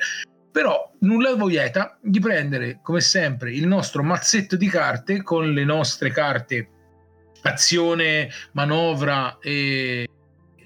[0.51, 6.11] però nulla vieta di prendere come sempre il nostro mazzetto di carte con le nostre
[6.11, 6.69] carte
[7.41, 10.07] azione, manovra e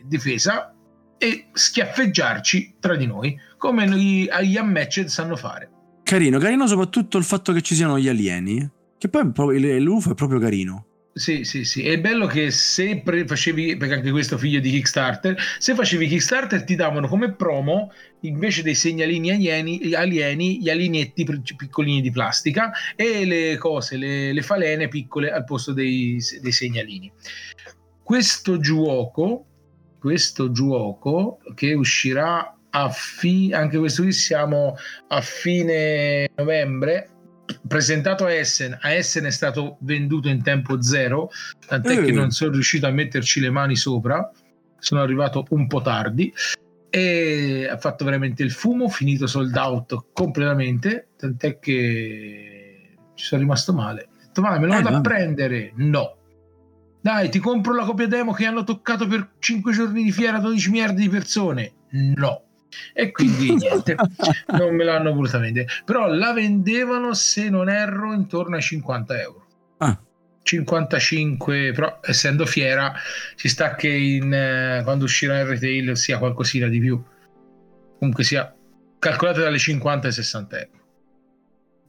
[0.03, 0.73] difesa
[1.17, 5.69] e schiaffeggiarci tra di noi come gli Unmatched sanno fare.
[6.03, 10.39] Carino, carino soprattutto il fatto che ci siano gli alieni, che poi l'UFO è proprio
[10.39, 10.88] carino.
[11.15, 11.84] Sì, sì, sì.
[11.88, 16.63] È bello che se pre- facevi, perché anche questo figlio di Kickstarter, se facevi Kickstarter
[16.63, 21.23] ti davano come promo invece dei segnalini alieni, alieni gli alienetti
[21.56, 27.12] piccolini di plastica e le cose, le, le falene piccole al posto dei, dei segnalini.
[28.02, 29.45] Questo gioco,
[29.99, 34.76] questo gioco che uscirà a fine, anche questo qui siamo
[35.10, 37.10] a fine novembre,
[37.67, 41.29] presentato a Essen, a Essen è stato venduto in tempo zero,
[41.67, 42.06] tant'è mm.
[42.06, 44.29] che non sono riuscito a metterci le mani sopra,
[44.77, 46.34] sono arrivato un po' tardi
[46.89, 53.73] e ha fatto veramente il fumo, finito sold out completamente, tant'è che ci sono rimasto
[53.73, 54.10] male.
[54.12, 55.71] Ho detto, ma me lo vado eh, a prendere?
[55.75, 56.17] No.
[57.01, 60.69] Dai, ti compro la copia demo che hanno toccato per 5 giorni di fiera 12
[60.69, 61.73] miliardi di persone?
[61.89, 62.43] No
[62.93, 63.95] e quindi niente,
[64.47, 65.67] non me l'hanno voluta vendere.
[65.86, 69.45] Però la vendevano, se non erro, intorno ai 50 euro.
[69.77, 69.99] Ah.
[70.43, 72.93] 55, però essendo fiera
[73.36, 77.01] ci sta che in, eh, quando uscirà il retail sia qualcosina di più.
[77.97, 78.53] Comunque sia
[78.99, 80.81] calcolate dalle 50 ai 60 euro.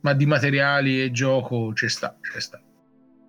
[0.00, 2.60] Ma di materiali e gioco c'è sta, c'è sta.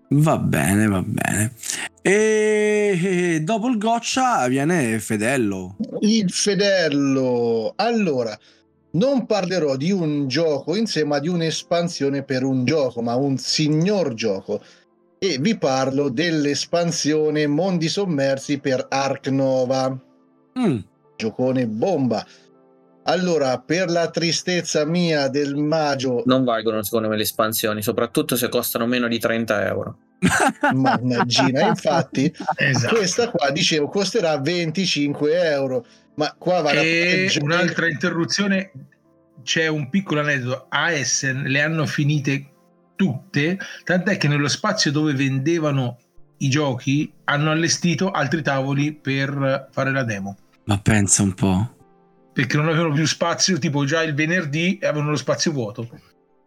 [0.09, 1.53] Va bene, va bene.
[2.01, 5.77] E dopo il goccia viene Fedello.
[6.01, 7.73] Il Fedello.
[7.75, 8.37] Allora,
[8.91, 13.37] non parlerò di un gioco in sé, ma di un'espansione per un gioco, ma un
[13.37, 14.61] signor gioco.
[15.17, 19.97] E vi parlo dell'espansione Mondi Sommersi per Ark Nova.
[20.59, 20.77] Mm.
[21.15, 22.25] Giocone bomba.
[23.07, 26.23] Allora, per la tristezza mia del maggio...
[26.25, 29.97] Non valgono secondo me le espansioni, soprattutto se costano meno di 30 euro.
[30.73, 32.95] Mannaggina, infatti esatto.
[32.95, 35.85] questa qua, dicevo, costerà 25 euro.
[36.15, 38.71] Ma qua va E un'altra interruzione,
[39.43, 40.65] c'è un piccolo aneddoto.
[40.69, 42.49] A Essen le hanno finite
[42.95, 45.99] tutte, tant'è che nello spazio dove vendevano
[46.37, 50.37] i giochi hanno allestito altri tavoli per fare la demo.
[50.63, 51.74] Ma pensa un po'
[52.35, 55.87] perché non avevano più spazio, tipo già il venerdì avevano lo spazio vuoto.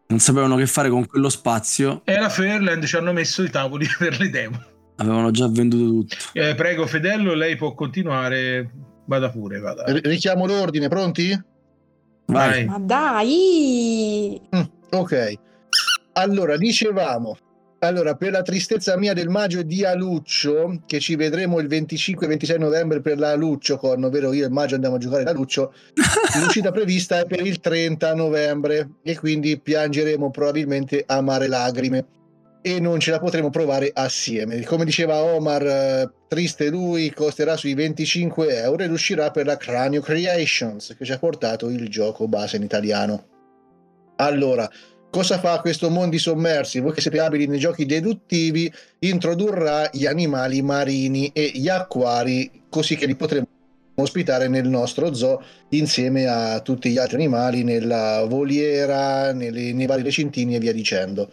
[0.08, 2.02] Non sapevano che fare con quello spazio.
[2.04, 4.62] E alla Fairland ci hanno messo i tavoli per le demo.
[4.96, 6.16] Avevano già venduto tutto.
[6.34, 8.70] Eh, prego Fedello, lei può continuare.
[9.06, 9.84] Vada pure, vada.
[9.84, 11.42] R- richiamo l'ordine, pronti?
[12.26, 12.66] Vai.
[12.66, 14.38] Ma dai!
[14.54, 15.32] Mm, ok.
[16.12, 17.34] Allora, dicevamo,
[17.80, 23.00] allora, per la tristezza mia del maggio di Aluccio, che ci vedremo il 25-26 novembre
[23.00, 23.38] per la
[23.78, 25.72] Con, ovvero io e Maggio andiamo a giocare da Luccio,
[26.42, 32.06] l'uscita prevista è per il 30 novembre e quindi piangeremo probabilmente amare lagrime
[32.60, 34.62] e non ce la potremo provare assieme.
[34.64, 40.00] Come diceva Omar, eh, triste lui, costerà sui 25 euro ed uscirà per la Cranio
[40.00, 43.26] Creations che ci ha portato il gioco base in italiano.
[44.16, 44.68] Allora,
[45.10, 46.80] Cosa fa questo Mondi Sommersi?
[46.80, 52.94] Voi che siete abili nei giochi deduttivi, introdurrà gli animali marini e gli acquari, così
[52.94, 53.46] che li potremo
[53.94, 60.02] ospitare nel nostro zoo insieme a tutti gli altri animali nella voliera, nelle, nei vari
[60.02, 61.30] recintini e via dicendo.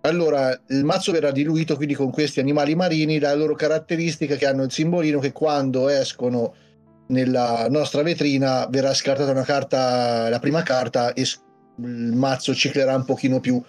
[0.00, 4.64] Allora, il mazzo verrà diluito quindi con questi animali marini, la loro caratteristica che hanno
[4.64, 6.54] il simbolino che quando escono
[7.08, 11.24] nella nostra vetrina verrà scartata una carta, la prima carta e
[11.84, 13.62] il mazzo ciclerà un pochino più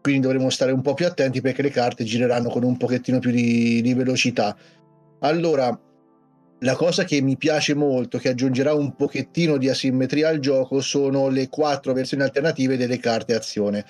[0.00, 3.30] quindi dovremo stare un po' più attenti perché le carte gireranno con un pochettino più
[3.30, 4.56] di, di velocità
[5.20, 5.78] allora
[6.64, 11.28] la cosa che mi piace molto, che aggiungerà un pochettino di asimmetria al gioco, sono
[11.28, 13.84] le quattro versioni alternative delle carte azione.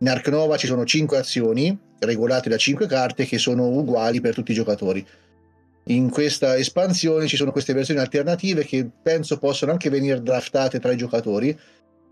[0.00, 4.34] In Ark Nova ci sono cinque azioni, regolate da cinque carte, che sono uguali per
[4.34, 5.06] tutti i giocatori.
[5.86, 10.92] In questa espansione ci sono queste versioni alternative che penso possono anche venire draftate tra
[10.92, 11.56] i giocatori,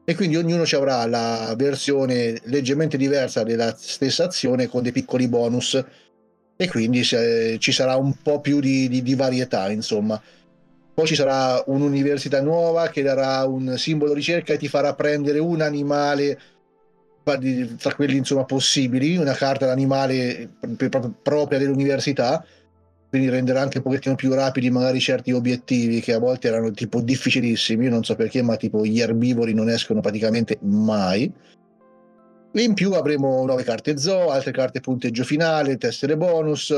[0.08, 5.26] e quindi ognuno ci avrà la versione leggermente diversa della stessa azione con dei piccoli
[5.26, 5.84] bonus.
[6.54, 10.22] E quindi se, ci sarà un po' più di, di, di, varietà insomma.
[10.94, 15.60] Poi ci sarà un'università nuova che darà un simbolo ricerca e ti farà prendere un
[15.60, 16.38] animale
[17.76, 22.46] tra quelli insomma possibili, una carta d'animale proprio propria dell'università,
[23.08, 27.00] quindi renderà anche un pochettino più rapidi magari certi obiettivi che a volte erano tipo
[27.00, 31.32] difficilissimi, io non so perché, ma tipo gli erbivori non escono praticamente mai.
[32.52, 36.74] In più avremo nuove carte zoo, altre carte punteggio finale, tessere bonus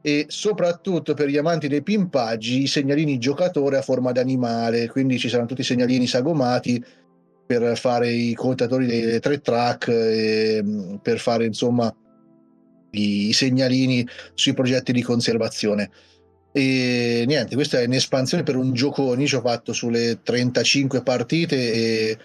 [0.00, 5.28] e soprattutto per gli amanti dei pimpaggi i segnalini giocatore a forma d'animale, quindi ci
[5.28, 6.82] saranno tutti i segnalini sagomati
[7.46, 11.92] per fare i contatori dei tre track mm, per fare insomma
[12.90, 15.90] i, i segnalini sui progetti di conservazione.
[16.52, 19.26] E niente, questa è un'espansione per un giocone.
[19.26, 22.18] Ci ho fatto sulle 35 partite e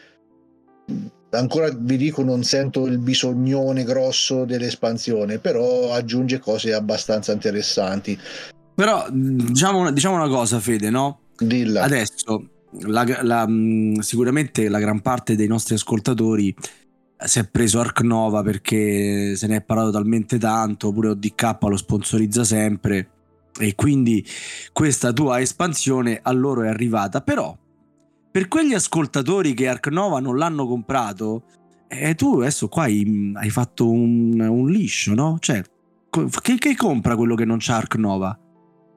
[1.31, 8.17] ancora vi dico non sento il bisognone grosso dell'espansione, però aggiunge cose abbastanza interessanti.
[8.75, 11.19] Però diciamo, diciamo una cosa, Fede, no?
[11.37, 11.83] Dilla.
[11.83, 12.49] Adesso
[12.85, 13.47] la- la-
[13.99, 16.55] sicuramente la gran parte dei nostri ascoltatori
[17.25, 21.77] si è preso Arc Nova perché se ne è parlato talmente tanto, pure ODK lo
[21.77, 23.09] sponsorizza sempre
[23.59, 24.25] e quindi
[24.71, 27.21] questa tua espansione a loro è arrivata.
[27.21, 27.57] Però
[28.31, 31.43] per quegli ascoltatori che Arc Nova non l'hanno comprato,
[31.87, 35.37] eh, tu adesso qua hai, hai fatto un, un liscio, no?
[35.39, 35.61] Cioè,
[36.09, 38.37] co- che, che compra quello che non c'ha Arc Nova?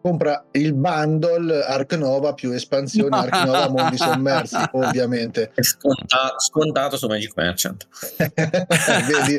[0.06, 5.50] Compra il bundle Arc Nova più espansione Arc Nova Mondi Sommersi, ovviamente.
[5.52, 7.88] È sconta- scontato su Magic Merchant.
[8.36, 9.36] vedi,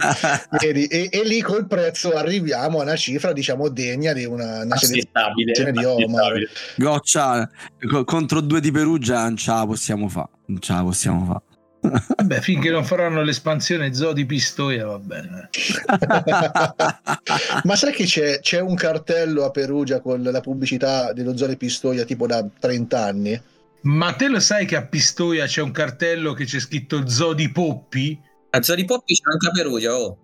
[0.60, 0.86] vedi?
[0.88, 5.56] E, e lì col prezzo arriviamo a una cifra diciamo degna di una, una Accettabile.
[5.56, 6.34] selezione di Omar.
[6.76, 7.50] Goccia
[7.90, 10.28] co- contro due di Perugia non ce la possiamo fare.
[10.48, 11.47] Non ce la possiamo fare.
[11.80, 15.50] Vabbè, finché non faranno l'espansione Zoo di Pistoia va bene.
[17.64, 22.04] Ma sai che c'è, c'è un cartello a Perugia con la pubblicità dello Zone Pistoia
[22.04, 23.42] tipo da 30 anni?
[23.82, 27.52] Ma te lo sai che a Pistoia c'è un cartello che c'è scritto Zoo di
[27.52, 28.20] Poppi?
[28.50, 30.18] A Zori Poppi c'è anche a Perugia, oh.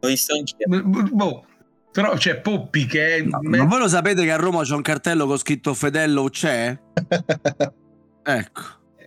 [0.00, 0.82] L'ho visto anch'io.
[1.12, 1.44] Boh,
[1.92, 3.22] però c'è Poppi che è...
[3.22, 6.78] No, ma voi lo sapete che a Roma c'è un cartello con scritto Fedello c'è?
[8.22, 8.62] Ecco.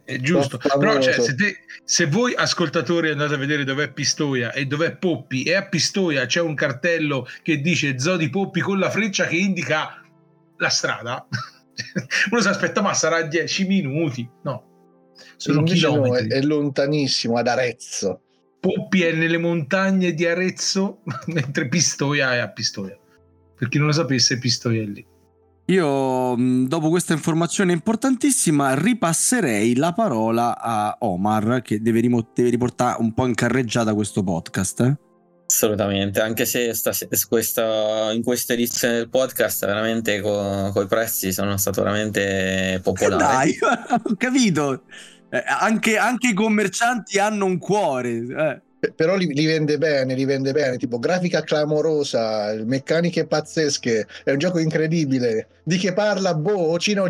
[0.06, 4.66] È giusto, però cioè, se, te- se voi ascoltatori andate a vedere dov'è Pistoia e
[4.66, 8.90] dov'è Poppi e a Pistoia c'è un cartello che dice Zoo di Poppi con la
[8.90, 10.04] freccia che indica
[10.58, 11.26] la strada,
[12.32, 14.74] uno si aspetta ma sarà 10 minuti, no,
[15.38, 16.30] sono Invece no, è, chilometri.
[16.30, 18.22] è lontanissimo, ad Arezzo.
[18.60, 22.98] Poppi è nelle montagne di Arezzo, mentre Pistoia è a Pistoia.
[23.56, 25.06] Per chi non lo sapesse, Pistoia è lì.
[25.68, 32.50] Io, mh, dopo questa informazione importantissima, ripasserei la parola a Omar, che deve, rimo- deve
[32.50, 34.80] riportare un po' in carreggiata questo podcast.
[34.82, 34.98] eh.
[35.46, 36.92] Assolutamente, anche se sta-
[37.30, 43.24] questa- in questa edizione del podcast veramente con i prezzi sono stato veramente popolare.
[43.24, 43.58] Dai,
[44.04, 44.84] ho capito.
[45.30, 48.10] Eh, anche, anche i commercianti hanno un cuore.
[48.12, 48.62] eh.
[48.96, 54.38] Però li, li vende bene, li vende bene, tipo grafica clamorosa, meccaniche pazzesche, è un
[54.38, 55.48] gioco incredibile.
[55.64, 56.34] Di che parla?
[56.34, 57.08] Boh, Cina o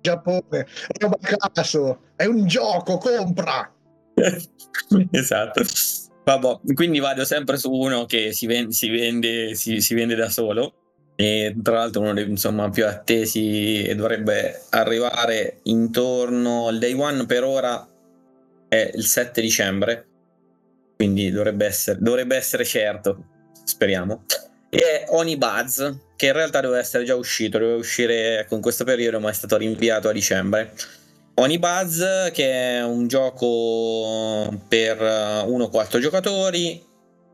[0.00, 0.66] Giappone,
[1.00, 3.72] roba a caso, è un gioco, compra!
[5.10, 5.62] esatto.
[6.24, 10.28] Vabbè, quindi vado sempre su uno che si vende, si vende, si- si vende da
[10.28, 10.74] solo.
[11.16, 17.24] E tra l'altro uno dei insomma, più attesi e dovrebbe arrivare intorno al day one
[17.24, 17.88] per ora
[18.68, 20.06] è il 7 dicembre.
[20.96, 23.24] Quindi dovrebbe essere, dovrebbe essere certo,
[23.64, 24.24] speriamo.
[24.70, 25.82] E è Onibuzz,
[26.16, 29.56] che in realtà doveva essere già uscito, doveva uscire con questo periodo, ma è stato
[29.56, 30.72] rinviato a dicembre.
[31.34, 36.82] Onibuzz, che è un gioco per 1-4 giocatori,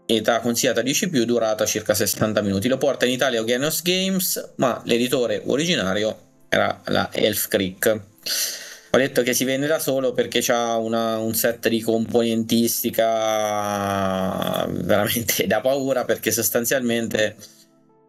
[0.06, 2.68] età consigliata 10 durata circa 60 minuti.
[2.68, 6.16] Lo porta in Italia Genos Games, ma l'editore originario
[6.48, 8.00] era la Elf Creek.
[8.94, 15.62] Ho detto che si vende da solo perché ha un set di componentistica veramente da
[15.62, 17.34] paura perché sostanzialmente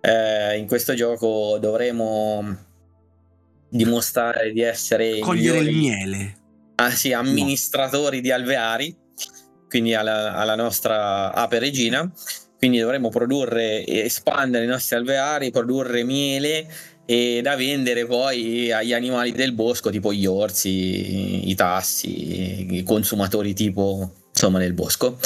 [0.01, 2.57] eh, in questo gioco dovremo
[3.69, 6.37] dimostrare di essere Cogliere il miele.
[6.75, 8.93] Ah, sì, amministratori di alveari,
[9.69, 12.11] quindi alla, alla nostra ape regina.
[12.57, 16.67] Quindi dovremo produrre espandere i nostri alveari, produrre miele
[17.05, 23.53] e da vendere poi agli animali del bosco, tipo gli orsi, i tassi, i consumatori
[23.53, 25.17] tipo insomma del bosco.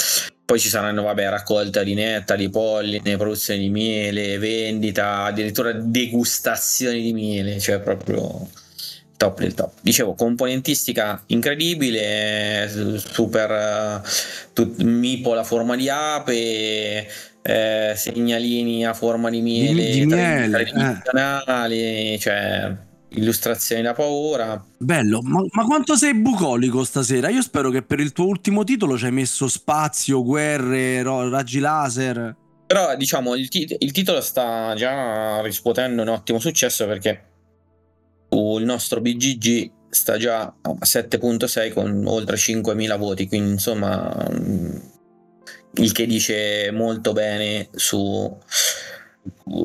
[0.45, 7.11] Poi ci saranno, vabbè, raccolta di nettari, polline, produzione di miele, vendita, addirittura degustazioni di
[7.11, 8.47] miele, cioè proprio
[9.17, 9.73] top del top.
[9.82, 14.09] Dicevo, componentistica incredibile, super eh,
[14.53, 17.05] tut- mipo la forma di ape,
[17.48, 20.50] eh, segnalini a forma di miele, Di- di miele, eh.
[20.50, 22.76] tridimensionali, cioè
[23.12, 24.62] illustrazioni da paura.
[24.78, 27.30] Bello, ma, ma, quanto sei bucolico stasera?
[27.30, 32.36] Io spero che per il tuo ultimo titolo ci hai messo spazio, guerre, raggi laser.
[32.68, 37.24] Però diciamo il, tit- il, titolo sta già riscuotendo un ottimo successo perché
[38.30, 44.76] il nostro BGG sta già a 7.6 con oltre 5.000 voti, quindi insomma mm,
[45.78, 48.38] il che dice molto bene su,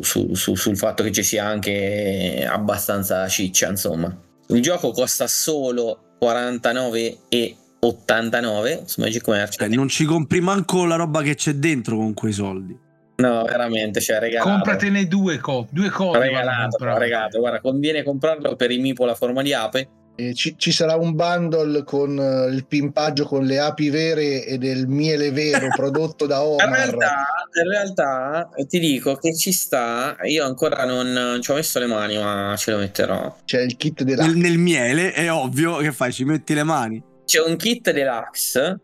[0.01, 4.17] su, su, sul fatto che ci sia anche abbastanza ciccia insomma.
[4.49, 9.69] Il gioco costa solo 49,89 su Magic Merchant.
[9.69, 12.79] Cioè, non ci compri manco la roba che c'è dentro con quei soldi.
[13.17, 14.51] No, veramente, cioè regalato.
[14.51, 16.21] Compratene due, co- due copie.
[16.21, 19.89] Regalato, regalato, guarda, conviene comprarlo per i Mipo la forma di ape.
[20.15, 24.87] Ci, ci, sarà un bundle con uh, il pimpaggio con le api vere e del
[24.87, 26.69] miele vero prodotto da Omar.
[26.69, 27.27] In realtà,
[27.63, 30.17] in realtà, ti dico che ci sta.
[30.25, 33.39] Io ancora non ci ho messo le mani, ma ce lo metterò.
[33.45, 34.29] C'è il kit deluxe.
[34.29, 37.03] Nel, nel miele è ovvio che fai, ci metti le mani.
[37.25, 38.81] C'è un kit deluxe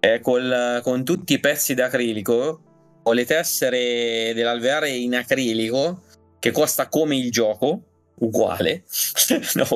[0.00, 2.60] eh, col, con tutti i pezzi d'acrilico
[3.04, 6.02] ho le tessere dell'alveare in acrilico
[6.38, 7.82] che costa come il gioco
[8.16, 8.84] uguale
[9.54, 9.66] no,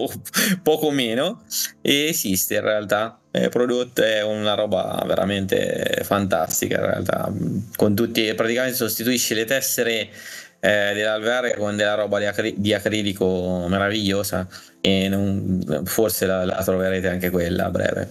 [0.63, 1.43] poco meno
[1.81, 3.21] e esiste in realtà.
[3.31, 7.33] È prodotto è una roba veramente fantastica in realtà.
[7.77, 10.09] Con tutti praticamente sostituisci le tessere
[10.61, 14.49] eh, dell'alveare con della roba di, acri- di acrilico meravigliosa
[14.81, 18.09] e non, forse la, la troverete anche quella a breve.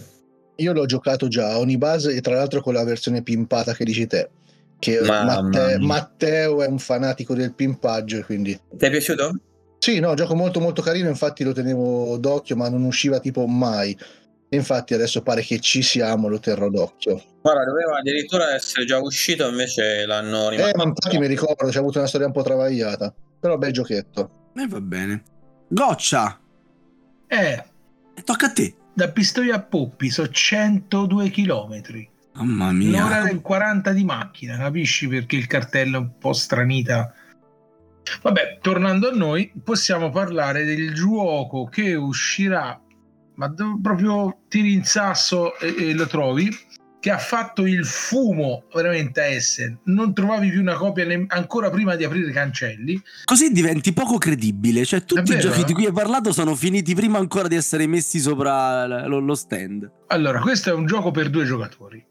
[0.57, 4.07] Io l'ho giocato già a Onibase e tra l'altro con la versione pimpata che dici
[4.07, 4.29] te
[4.77, 9.39] che Matte- Matteo è un fanatico del pimpaggio quindi ti è piaciuto?
[9.79, 13.97] Sì no gioco molto molto carino infatti lo tenevo d'occhio ma non usciva tipo mai.
[14.49, 17.21] Infatti adesso pare che ci siamo lo terrò d'occhio.
[17.41, 20.77] Guarda doveva addirittura essere già uscito invece l'hanno rimandato.
[20.77, 23.13] eh ma infatti mi ricordo c'è avuto una storia un po' travagliata.
[23.39, 24.51] Però bel giochetto.
[24.55, 25.23] E eh, va bene.
[25.67, 26.39] Goccia!
[27.27, 27.63] Eh.
[28.23, 28.75] Tocca a te.
[28.93, 32.09] Da Pistoia a Poppi sono 102 chilometri.
[32.35, 33.03] Mamma mia.
[33.03, 37.13] Un'ora del 40 di macchina, capisci perché il cartello è un po' stranita.
[38.21, 42.79] Vabbè, tornando a noi, possiamo parlare del gioco che uscirà,
[43.35, 46.49] ma proprio tiri in sasso e, e lo trovi,
[46.99, 49.77] che ha fatto il fumo veramente a Essen.
[49.83, 52.99] Non trovavi più una copia ne- ancora prima di aprire i cancelli.
[53.25, 54.83] Così diventi poco credibile.
[54.85, 58.19] Cioè, tutti i giochi di cui hai parlato sono finiti prima ancora di essere messi
[58.19, 59.87] sopra lo, lo stand.
[60.07, 62.03] Allora, questo è un gioco per due giocatori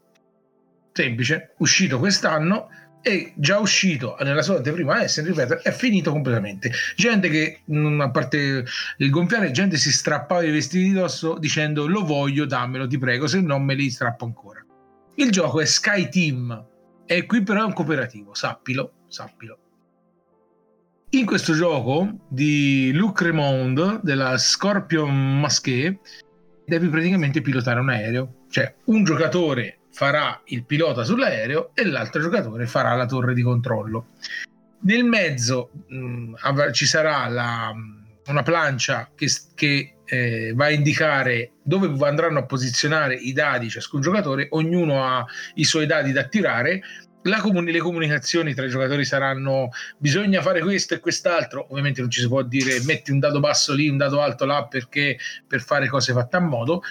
[0.95, 2.69] semplice, uscito quest'anno
[3.07, 6.71] e già uscito nella sua anteprima Essen, ripeto, è finito completamente.
[6.95, 7.59] Gente che,
[7.99, 8.65] a parte
[8.97, 13.27] il gonfiare, gente si strappava i vestiti di dosso dicendo lo voglio, dammelo, ti prego,
[13.27, 14.65] se no me li strappo ancora.
[15.17, 16.65] Il gioco è Sky Team
[17.05, 19.59] e qui però è un cooperativo, sappilo, sappilo.
[21.11, 25.99] In questo gioco di Luc Remond della Scorpion Masquet
[26.65, 32.67] devi praticamente pilotare un aereo, cioè un giocatore farà il pilota sull'aereo e l'altro giocatore
[32.67, 34.07] farà la torre di controllo.
[34.81, 36.33] Nel mezzo mh, mm,
[36.73, 37.73] ci sarà la,
[38.25, 44.01] una plancia che, che eh, va a indicare dove andranno a posizionare i dadi ciascun
[44.01, 45.25] giocatore, ognuno ha
[45.55, 46.81] i suoi dadi da tirare.
[47.41, 51.67] Comuni- le comunicazioni tra i giocatori saranno bisogna fare questo e quest'altro.
[51.69, 54.67] Ovviamente non ci si può dire metti un dado basso lì, un dado alto là
[54.67, 55.17] perché
[55.47, 56.83] per fare cose fatte a modo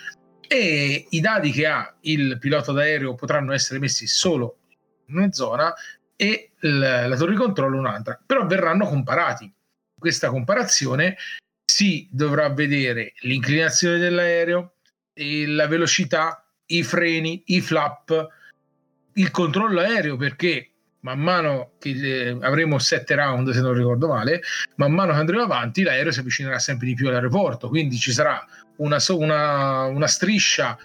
[0.48, 4.58] e i dati che ha il pilota d'aereo potranno essere messi solo
[5.06, 5.72] in una zona
[6.16, 9.52] e la, la torre di controllo un'altra, però verranno comparati.
[9.98, 11.16] Questa comparazione
[11.64, 14.74] si dovrà vedere l'inclinazione dell'aereo,
[15.14, 18.28] la velocità, i freni, i flap,
[19.14, 20.73] il controllo aereo perché
[21.04, 24.42] man mano che eh, avremo sette round se non ricordo male,
[24.76, 28.44] man mano che andremo avanti l'aereo si avvicinerà sempre di più all'aeroporto, quindi ci sarà
[28.76, 30.76] una, una, una striscia,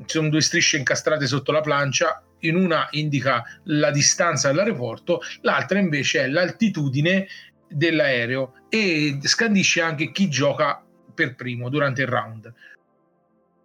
[0.00, 5.78] ci sono due strisce incastrate sotto la plancia, in una indica la distanza dall'aeroporto, l'altra
[5.78, 7.26] invece è l'altitudine
[7.68, 10.82] dell'aereo e scandisce anche chi gioca
[11.14, 12.52] per primo durante il round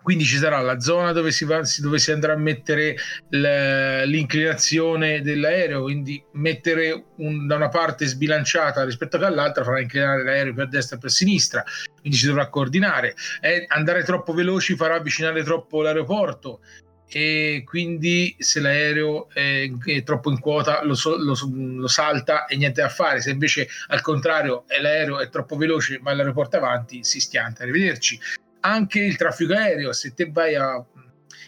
[0.05, 2.95] quindi ci sarà la zona dove si, va, dove si andrà a mettere
[3.29, 10.67] l'inclinazione dell'aereo, quindi mettere un, da una parte sbilanciata rispetto all'altra farà inclinare l'aereo per
[10.67, 11.63] destra e per sinistra,
[11.99, 13.15] quindi si dovrà coordinare.
[13.41, 16.59] Eh, andare troppo veloci farà avvicinare troppo l'aeroporto
[17.07, 22.81] e quindi se l'aereo è, è troppo in quota lo, lo, lo, salta e niente
[22.81, 23.21] da fare.
[23.21, 28.19] Se invece al contrario l'aereo è troppo veloce ma l'aeroporto avanti si stianta arrivederci
[28.65, 30.83] anche il traffico aereo, se te vai a,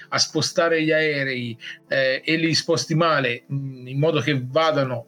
[0.10, 1.58] a spostare gli aerei
[1.88, 5.08] eh, e li sposti male mh, in modo che vadano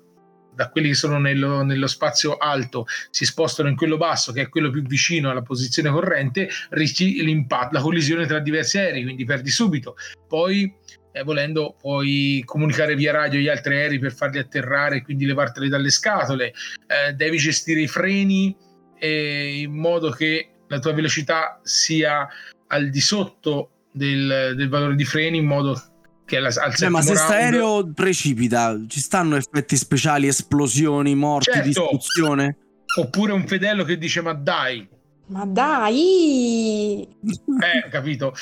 [0.56, 4.50] da quelli che sono nello, nello, spazio alto si spostano in quello basso, che è
[4.50, 9.52] quello più vicino alla posizione corrente, rischi l'impatto, la collisione tra diversi aerei, quindi perdi
[9.52, 9.96] subito.
[10.28, 10.76] Poi,
[11.14, 15.70] eh, volendo, puoi comunicare via radio gli altri aerei per farli atterrare e quindi levarteli
[15.70, 16.54] dalle scatole.
[16.88, 18.54] Eh, devi gestire i freni
[18.98, 22.28] eh, in modo che la tua velocità sia
[22.68, 25.80] al di sotto del, del valore di freni, in modo
[26.26, 31.68] che al Beh, ma se sta aereo precipita, ci stanno effetti speciali, esplosioni, morti, certo.
[31.68, 32.58] distruzione?
[32.98, 34.88] Oppure un fedello che dice ma dai.
[35.28, 37.08] Ma dai!
[37.22, 38.36] Eh, capito.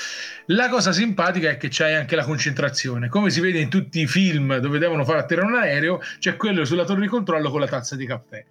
[0.48, 3.10] La cosa simpatica è che c'hai anche la concentrazione.
[3.10, 6.64] Come si vede in tutti i film dove devono fare atterrare un aereo, c'è quello
[6.66, 8.46] sulla torre di controllo con la tazza di caffè.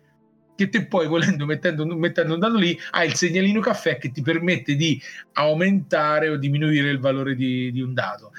[0.57, 4.23] Che te poi, volendo, mettendo, mettendo un dado lì, hai il segnalino caffè che ti
[4.23, 5.01] permette di
[5.35, 8.33] aumentare o diminuire il valore di, di un dado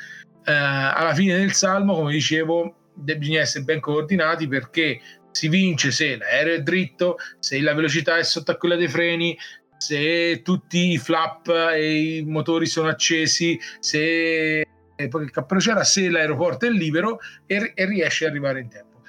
[0.48, 5.02] eh, alla fine del salmo, come dicevo, bisogna essere ben coordinati perché
[5.32, 9.38] si vince se l'aereo è dritto, se la velocità è sotto a quella dei freni,
[9.78, 14.66] se tutti i flap e i motori sono accesi, se
[15.10, 19.02] poi il cappello c'era, se l'aeroporto è libero e, e riesce ad arrivare in tempo.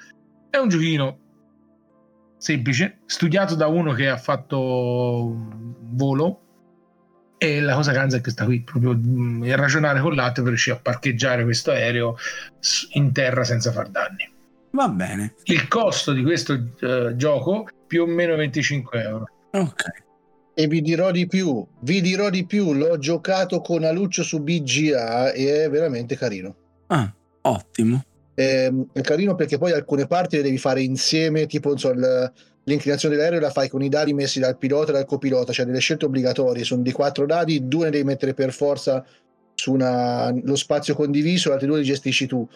[0.49, 1.19] È un giochino
[2.39, 5.35] semplice, studiato da uno che ha fatto
[5.91, 6.41] volo
[7.37, 10.51] e la cosa canza è che sta qui proprio mm, a ragionare con l'altro per
[10.51, 12.17] riuscire a parcheggiare questo aereo
[12.93, 14.29] in terra senza far danni.
[14.71, 15.35] Va bene.
[15.43, 19.25] Il costo di questo uh, gioco più o meno 25 euro.
[19.51, 19.83] Ok.
[20.53, 25.31] E vi dirò di più, vi dirò di più, l'ho giocato con Aluccio su BGA
[25.31, 26.55] e è veramente carino.
[26.87, 27.11] Ah,
[27.41, 28.03] ottimo.
[28.39, 32.31] È, è carino perché poi alcune parti le devi fare insieme, tipo so, il,
[32.63, 35.79] l'inclinazione dell'aereo la fai con i dadi messi dal pilota e dal copilota, cioè delle
[35.79, 39.05] scelte obbligatorie, sono di quattro dadi, due ne devi mettere per forza
[39.55, 42.47] su una, lo spazio condiviso, altri due li gestisci tu.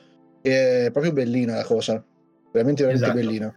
[0.42, 2.02] È proprio bellina la cosa,
[2.54, 3.14] veramente veramente esatto.
[3.14, 3.56] bellina.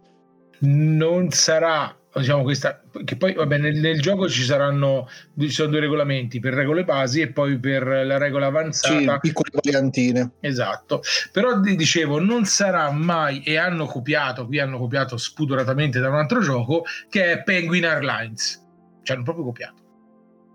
[0.59, 5.07] Non sarà diciamo questa che poi vabbè nel, nel, gioco ci saranno
[5.37, 9.13] ci sono due regolamenti per regole basi e poi per la regola avanzata.
[9.13, 10.31] Sì, piccole variantine.
[10.39, 11.01] Esatto.
[11.31, 16.41] Però dicevo non sarà mai e hanno copiato qui hanno copiato spudoratamente da un altro
[16.41, 18.65] gioco che è Penguin Airlines.
[19.03, 19.83] Ci hanno proprio copiato.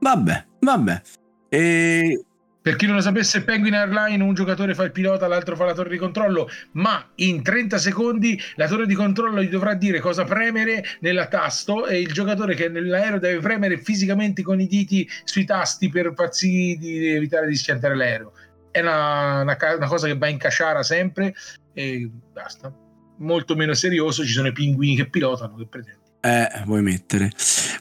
[0.01, 1.01] Vabbè vabbè.
[1.49, 2.25] E
[2.63, 5.75] per chi non lo sapesse, Penguin Airline, un giocatore fa il pilota, l'altro fa la
[5.75, 10.23] torre di controllo, ma in 30 secondi la torre di controllo gli dovrà dire cosa
[10.23, 15.09] premere nella tasto e il giocatore che è nell'aereo deve premere fisicamente con i diti
[15.25, 18.33] sui tasti per far sì di evitare di schiantare l'aereo.
[18.71, 21.35] È una, una, una cosa che va in casciara sempre
[21.75, 22.73] e basta.
[23.19, 26.02] Molto meno serioso, ci sono i pinguini che pilotano, che pretende.
[26.25, 27.33] Eh, vuoi mettere.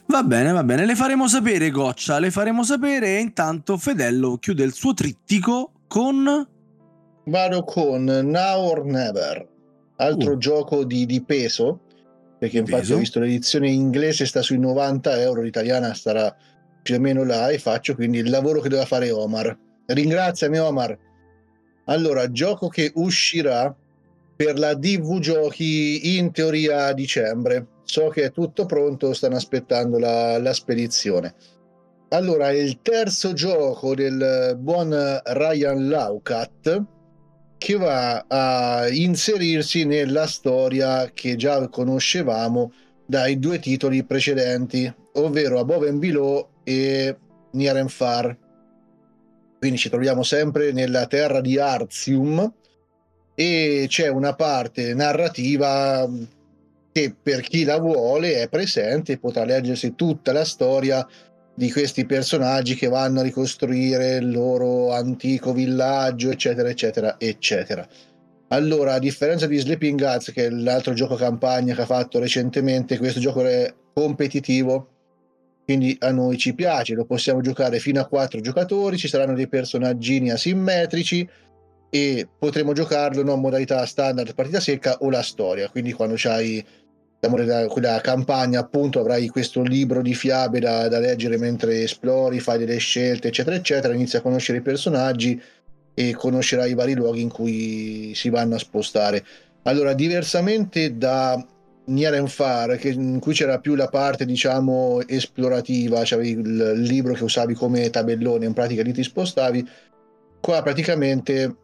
[0.06, 4.64] Va bene, va bene, le faremo sapere, Goccia, le faremo sapere e intanto Fedello chiude
[4.64, 6.48] il suo trittico con...
[7.26, 9.48] Vado con Now or Never,
[9.98, 10.38] altro uh.
[10.38, 11.82] gioco di, di, peso,
[12.36, 12.94] perché di infatti peso.
[12.96, 16.34] ho visto l'edizione inglese sta sui 90 euro, l'italiana starà
[16.82, 19.56] più o meno là e faccio quindi il lavoro che doveva fare Omar.
[19.86, 20.98] Ringraziami Omar.
[21.84, 23.72] Allora, gioco che uscirà
[24.34, 29.98] per la DV Giochi in teoria a dicembre so che è tutto pronto, stanno aspettando
[29.98, 31.34] la, la spedizione.
[32.08, 36.84] Allora, il terzo gioco del buon Ryan Laucat
[37.58, 42.72] che va a inserirsi nella storia che già conoscevamo
[43.04, 47.14] dai due titoli precedenti, ovvero Above and Below e
[47.50, 48.34] Near and Far.
[49.58, 52.52] Quindi ci troviamo sempre nella terra di Arzium
[53.34, 56.08] e c'è una parte narrativa
[56.92, 61.06] che per chi la vuole è presente e potrà leggersi tutta la storia
[61.54, 67.86] di questi personaggi che vanno a ricostruire il loro antico villaggio, eccetera, eccetera, eccetera.
[68.48, 72.98] Allora, a differenza di Sleeping Guts, che è l'altro gioco campagna che ha fatto recentemente,
[72.98, 74.88] questo gioco è competitivo,
[75.64, 79.48] quindi a noi ci piace, lo possiamo giocare fino a quattro giocatori, ci saranno dei
[79.48, 81.26] personaggini asimmetrici
[81.88, 86.64] e potremo giocarlo non modalità standard partita secca o la storia, quindi quando c'hai
[87.28, 92.58] diciamo, quella campagna appunto avrai questo libro di fiabe da, da, leggere mentre esplori, fai
[92.58, 95.40] delle scelte eccetera eccetera, inizi a conoscere i personaggi
[95.94, 99.24] e conoscerai i vari luoghi in cui si vanno a spostare.
[99.62, 101.46] Allora, diversamente da
[101.84, 107.12] Nier and Far, che, in cui c'era più la parte diciamo esplorativa, c'avevi il libro
[107.14, 109.68] che usavi come tabellone, in pratica lì ti spostavi,
[110.40, 111.56] qua praticamente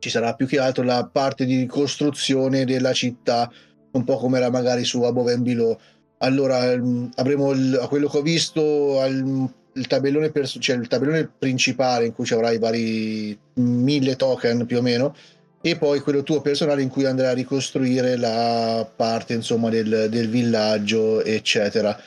[0.00, 3.48] ci sarà più che altro la parte di ricostruzione della città
[3.92, 5.78] un po' come era magari su Above and Below.
[6.18, 10.88] Allora ehm, avremo il, a quello che ho visto al, il tabellone, pers- cioè il
[10.88, 15.14] tabellone principale in cui ci avrai vari mille token più o meno
[15.62, 20.28] e poi quello tuo personale in cui andrai a ricostruire la parte insomma del, del
[20.28, 21.98] villaggio eccetera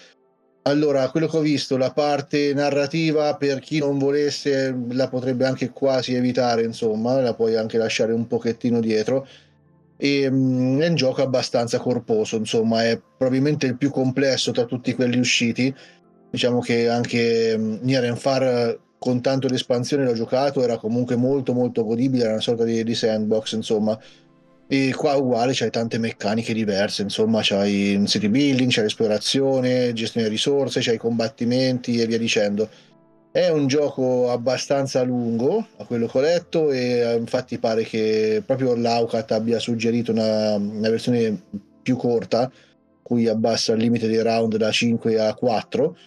[0.64, 5.70] allora quello che ho visto la parte narrativa per chi non volesse la potrebbe anche
[5.70, 9.28] quasi evitare insomma la puoi anche lasciare un pochettino dietro
[9.98, 14.94] e um, è un gioco abbastanza corposo insomma è probabilmente il più complesso tra tutti
[14.94, 15.74] quelli usciti
[16.30, 21.84] diciamo che anche um, Nier Far con tanto l'espansione l'ho giocato, era comunque molto molto
[21.84, 24.00] godibile, era una sorta di, di sandbox, insomma.
[24.66, 30.34] E qua uguale c'hai tante meccaniche diverse, insomma, c'hai city building, c'hai l'esplorazione, gestione di
[30.34, 32.70] risorse, c'hai i combattimenti e via dicendo.
[33.34, 38.44] È un gioco abbastanza lungo, a quello che ho letto, e eh, infatti pare che
[38.46, 41.42] proprio l'Aucat abbia suggerito una, una versione
[41.82, 42.52] più corta,
[43.02, 45.98] cui abbassa il limite dei round da 5 a 4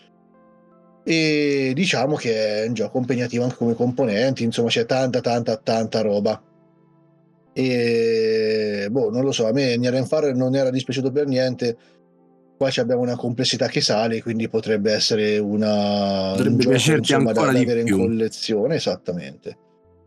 [1.02, 6.02] e diciamo che è un gioco impegnativo anche come componenti, insomma c'è tanta tanta tanta
[6.02, 6.40] roba.
[7.52, 11.76] E boh, non lo so, a me Nier Fire non era dispiaciuto per niente.
[12.56, 17.42] Qua abbiamo una complessità che sale, quindi potrebbe essere una potrebbe un gioco insomma, da,
[17.42, 17.98] da avere più.
[17.98, 19.58] in collezione, esattamente.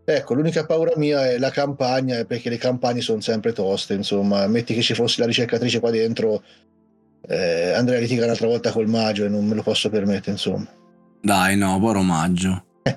[0.04, 4.74] Ecco, l'unica paura mia è la campagna, perché le campagne sono sempre toste, insomma, metti
[4.74, 6.42] che ci fosse la ricercatrice qua dentro,
[7.28, 10.68] eh, andrei a litigare un'altra volta col magio e non me lo posso permettere, insomma.
[11.22, 12.64] Dai, no, poi omaggio.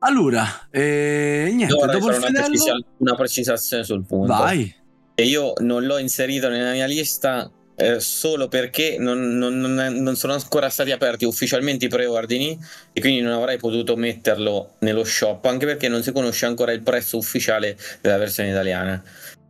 [0.00, 4.34] allora, eh, niente, Ora dopo il una, precisa- una precisazione sul punto.
[4.34, 4.74] Vai.
[5.14, 10.16] E io non l'ho inserito nella mia lista eh, solo perché non, non, non, non,
[10.16, 12.58] sono ancora stati aperti ufficialmente i preordini
[12.92, 16.82] e quindi non avrei potuto metterlo nello shop, anche perché non si conosce ancora il
[16.82, 19.02] prezzo ufficiale della versione italiana.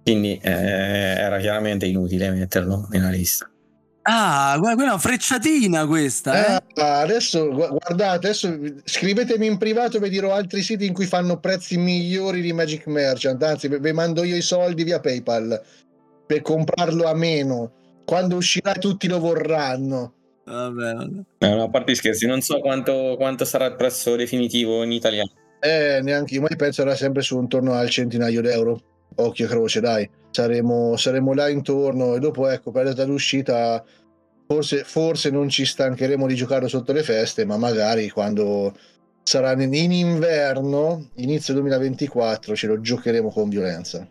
[0.03, 3.49] Quindi eh, era chiaramente inutile metterlo nella lista.
[4.09, 6.59] Ah, guarda, quella è una frecciatina questa.
[6.59, 6.63] Eh?
[6.81, 11.77] Ah, adesso guardate, adesso scrivetemi in privato, vi dirò altri siti in cui fanno prezzi
[11.77, 13.43] migliori di Magic Merchant.
[13.43, 15.61] Anzi, vi mando io i soldi via PayPal
[16.25, 17.73] per comprarlo a meno.
[18.07, 20.15] Quando uscirà tutti lo vorranno.
[20.45, 21.21] Vabbè, vabbè.
[21.39, 25.31] Eh, no, a parte scherzi, non so quanto, quanto, sarà il prezzo definitivo in italiano.
[25.61, 28.81] Eh, neanche io, ma io penso era sempre su intorno al centinaio d'euro.
[29.17, 33.83] Occhio croce, dai saremo, saremo là intorno e dopo ecco per la data d'uscita
[34.47, 38.77] forse, forse non ci stancheremo di giocare sotto le feste ma magari quando
[39.23, 44.07] sarà in inverno inizio 2024 ce lo giocheremo con violenza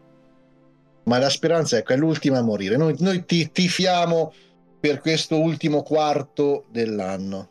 [1.05, 4.33] ma la speranza ecco, è l'ultima a morire noi, noi ti tifiamo
[4.79, 7.49] per questo ultimo quarto dell'anno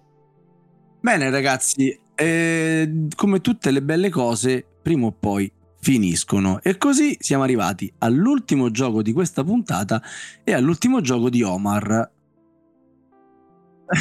[1.00, 5.50] bene ragazzi eh, come tutte le belle cose prima o poi
[5.84, 6.62] finiscono.
[6.62, 10.02] E così siamo arrivati all'ultimo gioco di questa puntata
[10.42, 12.10] e all'ultimo gioco di Omar.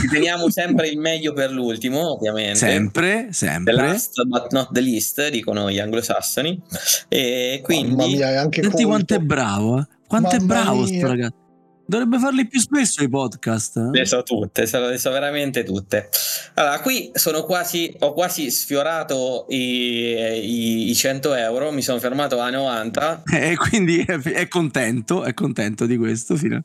[0.09, 2.57] Teniamo sempre il meglio per l'ultimo, ovviamente.
[2.57, 3.73] Sempre, sempre.
[3.73, 6.61] The last but not the least, dicono gli anglosassoni.
[7.09, 7.95] E quindi...
[7.95, 9.87] Mamma mia, anche Senti quanto è bravo, eh?
[10.07, 11.41] Quanto Mamma è bravo sto ragazzo.
[11.85, 13.75] Dovrebbe farli più spesso i podcast.
[13.77, 13.89] Eh?
[13.91, 16.09] Le so tutte, le so veramente tutte.
[16.53, 22.39] Allora, qui sono quasi, ho quasi sfiorato i, i, i 100 euro, mi sono fermato
[22.39, 23.23] a 90.
[23.33, 26.37] E eh, quindi è, è, contento, è contento di questo.
[26.37, 26.63] Fino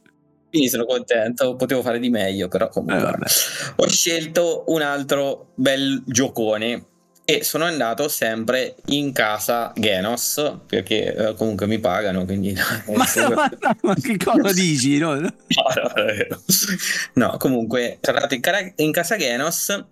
[0.50, 6.02] quindi sono contento, potevo fare di meglio, però comunque eh, ho scelto un altro bel
[6.06, 6.86] giocone
[7.30, 12.54] e sono andato sempre in casa Genos perché eh, comunque mi pagano quindi
[12.88, 14.96] ma, ma, ma, che cosa dici?
[14.96, 15.14] No?
[15.14, 16.42] no, no,
[17.12, 19.84] no comunque sono andato in, cara- in casa Genos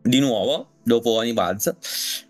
[0.00, 1.68] di nuovo dopo Onibuzz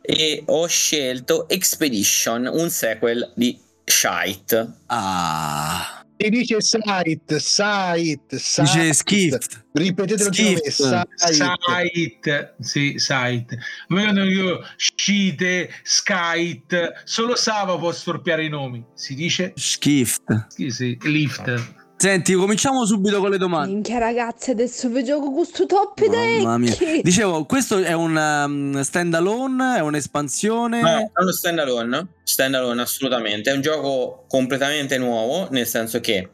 [0.01, 4.72] e ho scelto Expedition un sequel di Shite.
[4.87, 8.62] Ah si dice site, site, site.
[8.62, 9.64] Dice skift.
[9.72, 10.68] Ripetetelo skift.
[10.68, 11.06] Site.
[11.16, 12.54] site.
[12.58, 13.56] Sì, site.
[13.88, 17.00] Vengono io scite, skite.
[17.04, 18.84] Solo Sava può storpiare i nomi.
[18.94, 20.46] Si dice skift.
[20.48, 21.78] Sì, sì, lift.
[22.01, 23.72] Senti, cominciamo subito con le domande.
[23.72, 27.01] Minchia ragazzi, adesso vi gioco questo top deck.
[27.03, 30.80] Dicevo, questo è un um, standalone, è un'espansione?
[30.80, 33.51] No, è uno standalone, standalone assolutamente.
[33.51, 36.30] È un gioco completamente nuovo, nel senso che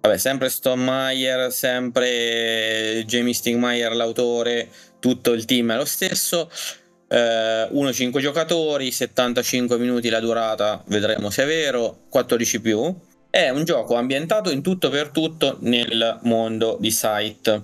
[0.00, 6.50] vabbè, sempre Stone Meyer, sempre Jamie Stingmeyer l'autore, tutto il team è lo stesso.
[7.08, 13.64] Eh, 1-5 giocatori, 75 minuti la durata, vedremo se è vero, 14 più è un
[13.64, 17.62] gioco ambientato in tutto per tutto nel mondo di Sight.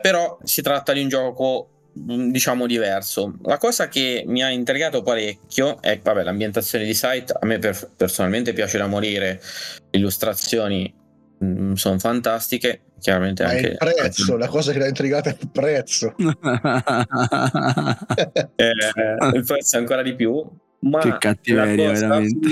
[0.00, 3.34] Però si tratta di un gioco mm, diciamo diverso.
[3.42, 7.90] La cosa che mi ha intrigato parecchio è vabbè, l'ambientazione di Sight, a me per,
[7.96, 9.40] personalmente piace da morire,
[9.90, 10.94] le illustrazioni
[11.42, 15.48] mm, sono fantastiche, chiaramente Ma anche il prezzo, la cosa che l'ha intrigata è il
[15.50, 16.14] prezzo.
[18.56, 18.72] eh,
[19.34, 20.42] il prezzo ancora di più
[20.80, 22.48] Ma Che cattiveria, la cosa veramente.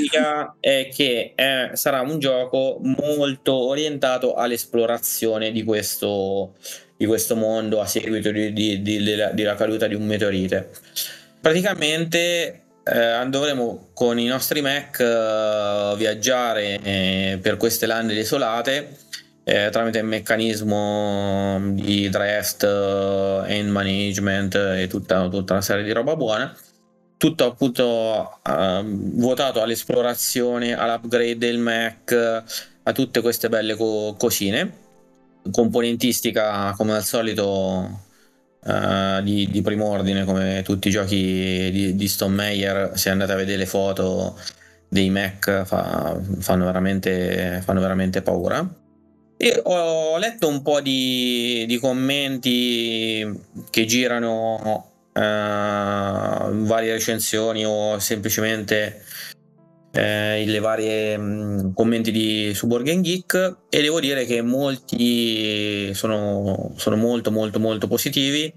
[0.58, 6.54] è che eh, sarà un gioco molto orientato all'esplorazione di questo,
[6.96, 10.68] di questo mondo a seguito di- di- di- della, della caduta di un meteorite.
[11.40, 18.96] Praticamente eh, dovremo con i nostri mech eh, viaggiare eh, per queste lande desolate
[19.50, 25.90] eh, tramite il meccanismo di draft, eh, end management e tutta, tutta una serie di
[25.90, 26.54] roba buona.
[27.16, 32.12] Tutto appunto ehm, vuotato all'esplorazione, all'upgrade del Mac,
[32.82, 34.72] a tutte queste belle co- cosine.
[35.50, 38.02] Componentistica come al solito
[38.64, 42.92] eh, di, di primo ordine, come tutti i giochi di, di Stone Meyer.
[42.94, 44.38] Se andate a vedere le foto
[44.88, 48.88] dei Mac, fa- fanno, veramente, fanno veramente paura.
[49.62, 53.26] Ho letto un po' di, di commenti
[53.70, 59.02] che girano eh, varie recensioni o semplicemente
[59.92, 66.74] eh, le varie commenti di, su Board Game Geek e devo dire che molti sono,
[66.76, 68.52] sono molto molto molto positivi.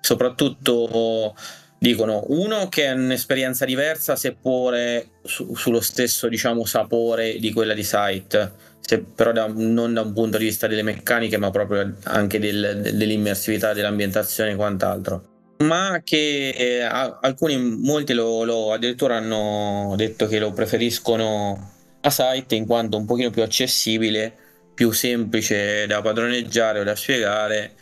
[0.00, 1.36] Soprattutto
[1.78, 7.82] dicono uno che è un'esperienza diversa seppure su- sullo stesso diciamo sapore di quella di
[7.82, 12.38] Sight se- però da- non da un punto di vista delle meccaniche ma proprio anche
[12.38, 15.26] del- dell'immersività dell'ambientazione e quant'altro
[15.62, 21.70] ma che eh, alcuni, molti lo, lo- addirittura hanno detto che lo preferiscono
[22.00, 24.32] a Sight in quanto un pochino più accessibile,
[24.74, 27.74] più semplice da padroneggiare o da spiegare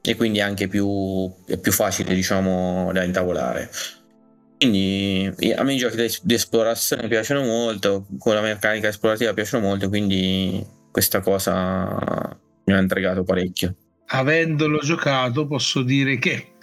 [0.00, 1.30] e quindi anche più,
[1.60, 3.70] più facile diciamo da intavolare.
[4.58, 9.64] Quindi a me i giochi di di esplorazione piacciono molto, con la meccanica esplorativa piacciono
[9.64, 13.76] molto, quindi questa cosa mi ha intrigato parecchio.
[14.06, 16.54] avendolo giocato posso dire che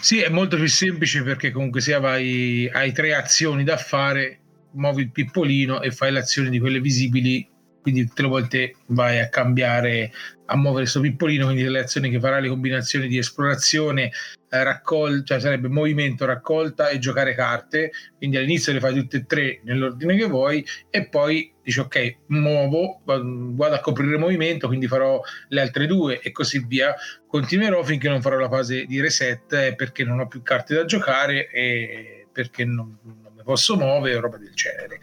[0.00, 4.40] sì è molto più semplice perché comunque sia vai, hai tre azioni da fare
[4.72, 7.46] muovi il pippolino e fai le azioni di quelle visibili
[7.82, 10.12] quindi tutte le volte vai a cambiare
[10.46, 14.12] a muovere questo pippolino quindi le azioni che farà le combinazioni di esplorazione
[14.54, 17.90] eh, raccol- cioè sarebbe movimento raccolta e giocare carte.
[18.18, 23.00] Quindi all'inizio le fai tutte e tre nell'ordine che vuoi e poi dici ok muovo
[23.04, 26.94] vado a coprire il movimento quindi farò le altre due e così via.
[27.26, 30.84] Continuerò finché non farò la fase di reset eh, perché non ho più carte da
[30.84, 35.00] giocare e perché non, non mi posso muovere o roba del genere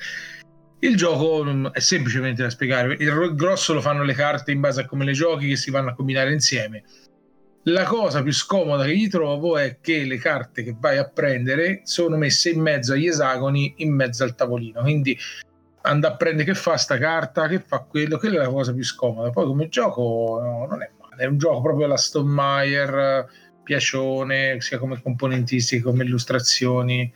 [0.79, 2.95] il gioco mm, è semplicemente da spiegare.
[2.99, 5.71] Il ro- grosso lo fanno le carte in base a come le giochi che si
[5.71, 6.83] vanno a combinare insieme.
[7.63, 11.81] La cosa più scomoda che gli trovo è che le carte che vai a prendere
[11.83, 14.81] sono messe in mezzo agli esagoni in mezzo al tavolino.
[14.81, 15.17] Quindi
[15.81, 17.47] andare a prendere che fa sta carta?
[17.47, 18.17] Che fa quello?
[18.17, 19.29] Quella è la cosa più scomoda.
[19.29, 21.23] Poi come gioco no, non è male.
[21.23, 23.27] È un gioco proprio alla Stone Meyer
[23.61, 27.13] piacione sia come componentistica come illustrazioni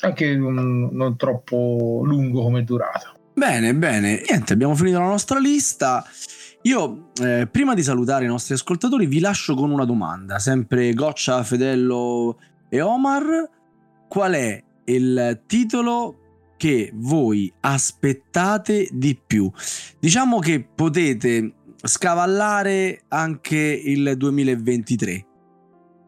[0.00, 4.22] anche um, non troppo lungo come durata Bene, bene.
[4.28, 6.04] Niente, abbiamo finito la nostra lista.
[6.62, 10.38] Io, eh, prima di salutare i nostri ascoltatori, vi lascio con una domanda.
[10.38, 12.38] Sempre Goccia, Fedello
[12.68, 13.48] e Omar.
[14.08, 16.18] Qual è il titolo
[16.58, 19.50] che voi aspettate di più?
[19.98, 25.26] Diciamo che potete scavallare anche il 2023.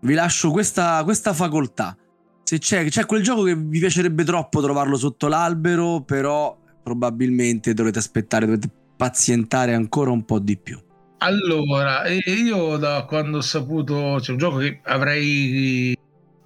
[0.03, 1.97] Vi lascio questa, questa facoltà.
[2.45, 7.99] Se c'è, c'è quel gioco che vi piacerebbe troppo trovarlo sotto l'albero, però probabilmente dovrete
[7.99, 10.81] aspettare, dovete pazientare ancora un po' di più.
[11.19, 15.97] Allora, io da quando ho saputo, c'è un gioco che avrei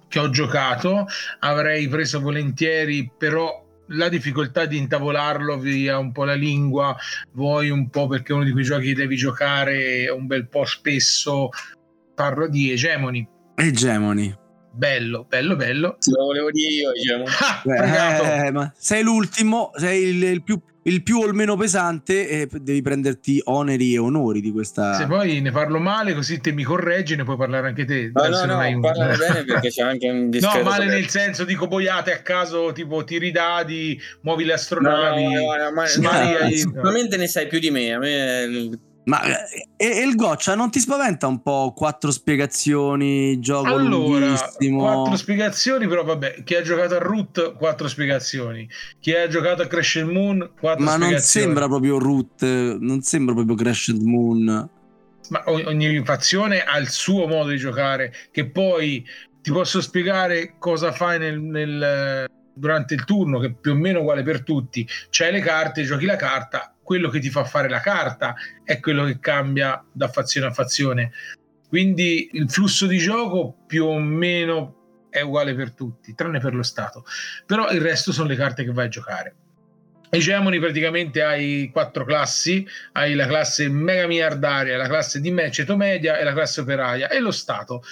[0.07, 1.05] che ho giocato,
[1.39, 6.95] avrei preso volentieri, però la difficoltà di intavolarlo via un po' la lingua,
[7.33, 10.65] vuoi un po' perché è uno di quei giochi che devi giocare un bel po'
[10.65, 11.49] spesso.
[12.13, 13.27] Parlo di Hegemony.
[13.55, 14.35] Hegemony.
[14.77, 15.97] Bello, bello, bello.
[16.15, 17.23] Lo volevo dire io, diciamo.
[17.39, 18.23] Ah, fregato.
[18.45, 22.47] Eh, ma sei l'ultimo, sei il, il più, il più o il meno pesante e
[22.61, 24.93] devi prenderti oneri e onori di questa...
[24.93, 28.11] Se poi ne parlo male, così te mi correggi, ne puoi parlare anche te.
[28.13, 30.57] No, se no, no, un- parlane bene perché c'è anche un discreto...
[30.59, 35.23] No, male nel senso dico boiate a caso, tipo tiri dadi, muovi le No, astronavi.
[35.23, 37.93] no, no, no, ma, no, ai- sicuramente ne sai più di me.
[37.93, 38.69] A me
[39.07, 44.79] Ma eh, e, il goccia non ti spaventa un po' quattro spiegazioni, gioco Allora, lunghissimo?
[44.79, 48.69] quattro spiegazioni, però vabbè, chi ha giocato a Root, quattro spiegazioni.
[48.99, 51.45] Chi ha giocato a Crash and Moon, quattro Ma non spiegazioni.
[51.45, 52.41] sembra proprio Root,
[52.79, 54.69] non sembra proprio Crescent Moon.
[55.29, 59.05] Ma ogni fazione ha il suo modo di giocare, che poi
[59.41, 64.23] ti posso spiegare cosa fai nel, nel- durante il turno, che più o meno uguale
[64.23, 64.85] per tutti.
[65.09, 68.33] C'hai le carte, giochi la carta, quello che ti fa fare la carta
[68.63, 71.11] è quello che cambia da fazione a fazione.
[71.67, 76.63] Quindi il flusso di gioco più o meno è uguale per tutti, tranne per lo
[76.63, 77.03] Stato.
[77.45, 79.35] Però il resto sono le carte che vai a giocare.
[80.09, 85.75] Hegemony praticamente hai quattro classi, hai la classe mega miliardaria, la classe di me, ceto
[85.75, 87.83] media e la classe operaia e lo Stato.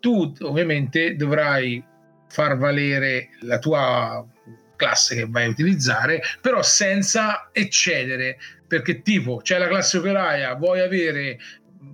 [0.00, 1.84] Tu ovviamente dovrai
[2.28, 4.26] far valere la tua
[4.76, 10.80] classe che vai a utilizzare, però senza eccedere, perché tipo c'è la classe operaia, vuoi
[10.80, 11.38] avere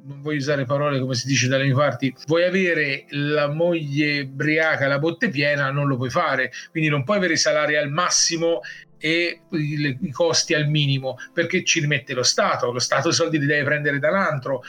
[0.05, 4.87] non voglio usare parole come si dice dalle mie parti, vuoi avere la moglie briaca,
[4.87, 8.61] la botte piena, non lo puoi fare, quindi non puoi avere i salari al massimo
[8.99, 13.47] e i, costi al minimo perché ci rimette lo Stato, lo Stato i soldi li
[13.47, 14.62] deve prendere da un altro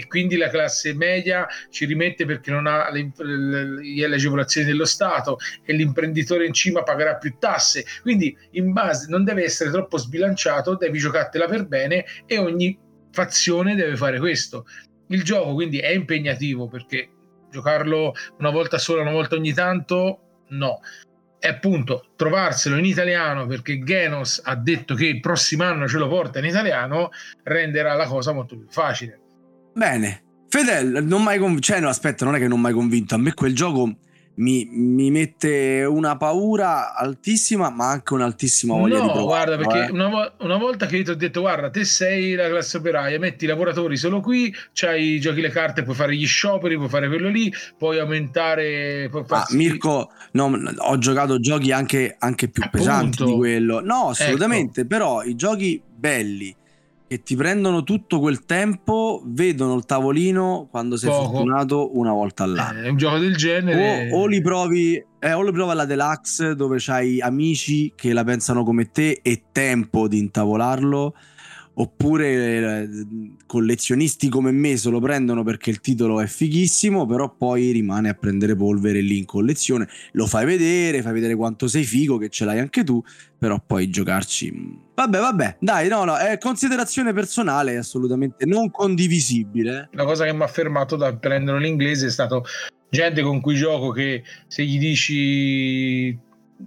[0.00, 4.86] e quindi la classe media ci rimette perché non ha le, le, le, agevolazioni dello
[4.86, 7.84] Stato e l'imprenditore in cima pagherà più tasse.
[8.00, 12.78] Quindi in base non deve essere troppo sbilanciato, devi giocartela per bene e ogni
[13.12, 14.64] fazione deve fare questo.
[15.08, 17.10] Il gioco quindi è impegnativo perché
[17.50, 20.80] giocarlo una volta sola, una volta ogni tanto, no
[21.38, 26.06] è appunto trovarselo in italiano perché Genos ha detto che il prossimo anno ce lo
[26.06, 27.08] porta in italiano
[27.44, 29.20] renderà la cosa molto più facile.
[29.72, 33.18] Bene, Fedel, non mai convinto, cioè no aspetta, non è che non mai convinto, a
[33.18, 33.96] me quel gioco
[34.40, 39.26] mi, mi, mette una paura altissima, ma anche un'altissima voglia no, di provare.
[39.26, 39.92] guarda, perché eh.
[39.92, 43.44] una, una, volta che io ti ho detto, guarda, te sei la classe operaia, metti
[43.44, 47.28] i lavoratori solo qui, c'hai, giochi le carte, puoi fare gli scioperi, puoi fare quello
[47.28, 49.08] lì, puoi aumentare...
[49.10, 52.86] Puoi ah, Mirko, no, ho giocato giochi anche, anche più Appunto.
[52.86, 53.80] pesanti di quello.
[53.80, 54.88] No, assolutamente, ecco.
[54.88, 56.56] però i giochi belli
[57.10, 61.24] che ti prendono tutto quel tempo, vedono il tavolino quando sei Poco.
[61.24, 62.82] fortunato una volta all'anno.
[62.82, 64.12] È un gioco del genere.
[64.12, 68.22] O, o li provi, eh, o li provi alla deluxe dove c'hai amici che la
[68.22, 71.16] pensano come te e tempo di intavolarlo
[71.80, 72.88] oppure eh,
[73.46, 78.14] collezionisti come me se lo prendono perché il titolo è fighissimo, però poi rimane a
[78.14, 82.44] prendere polvere lì in collezione, lo fai vedere, fai vedere quanto sei figo, che ce
[82.44, 83.02] l'hai anche tu,
[83.38, 84.52] però poi giocarci...
[84.52, 89.88] Mm, vabbè, vabbè, dai, no, no, è considerazione personale, assolutamente non condivisibile.
[89.92, 92.44] La cosa che mi ha fermato da prenderlo in inglese è stato
[92.90, 96.18] gente con cui gioco che se gli dici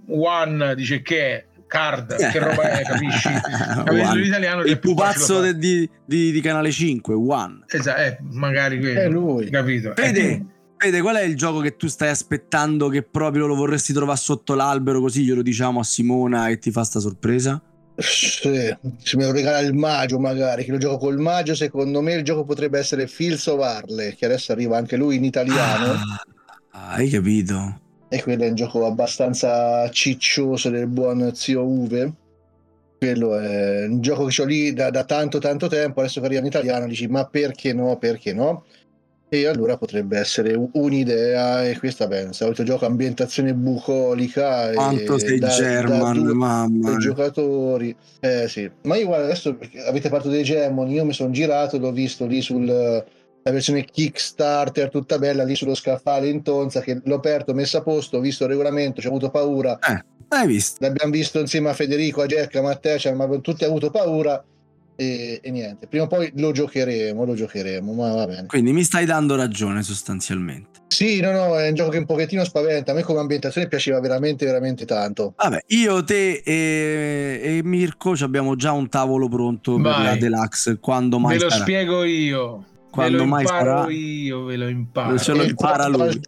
[0.08, 3.28] one dice che è card, che roba è, capisci?
[4.14, 7.64] l'italiano il pupazzo de, di, di, di, Canale 5, One.
[7.66, 9.00] Esatto, eh, magari quello.
[9.00, 9.50] È lui.
[9.50, 9.92] Capito?
[9.94, 10.46] Vede,
[10.78, 14.54] vede, qual è il gioco che tu stai aspettando che proprio lo vorresti trovare sotto
[14.54, 17.60] l'albero così glielo diciamo a Simona e ti fa sta sorpresa?
[17.96, 22.14] Sì, se me lo regala il Maggio magari, che lo gioco col Maggio, secondo me
[22.14, 25.92] il gioco potrebbe essere Fields of Arle, che adesso arriva anche lui in italiano.
[26.70, 27.82] Ah, hai capito?
[28.14, 32.12] E quello è un gioco abbastanza ciccioso del buon zio Uve
[32.96, 36.00] quello è un gioco che ho lì da, da, tanto tanto tempo.
[36.00, 37.98] Adesso che arriva in italiano dici ma perché no?
[37.98, 38.64] Perché no?
[39.28, 45.38] E allora potrebbe essere un'idea e questa pensa il solito gioco ambientazione bucolica quanto sei
[45.38, 47.94] da, German da mamma giocatori.
[48.20, 48.70] Eh sì.
[48.82, 52.40] Ma io guarda adesso avete parlato dei Gemon io mi sono girato l'ho visto lì
[52.40, 53.04] sul
[53.44, 57.82] la versione Kickstarter tutta bella lì sullo scaffale in tonza che l'ho aperto, messo a
[57.82, 59.78] posto, ho visto il regolamento, ci ho avuto paura.
[59.78, 60.78] Eh, hai visto?
[60.80, 64.42] L'abbiamo visto insieme a Federico, a Gerca, a Matteo, cioè, ma tutti avuto paura
[64.96, 65.86] e, e, niente.
[65.88, 68.46] Prima o poi lo giocheremo, lo giocheremo, ma va bene.
[68.46, 70.80] Quindi mi stai dando ragione sostanzialmente.
[70.88, 72.92] Sì, no, no, è un gioco che un pochettino spaventa.
[72.92, 75.34] A me come ambientazione piaceva veramente, veramente tanto.
[75.36, 79.94] Vabbè, io, te e, e Mirko abbiamo già un tavolo pronto Vai.
[79.94, 80.78] per la Deluxe.
[80.78, 81.62] Quando mai Ve lo sarà.
[81.62, 82.64] spiego io
[82.94, 86.20] quando mai sarà io ve lo imparo ce lo impara lui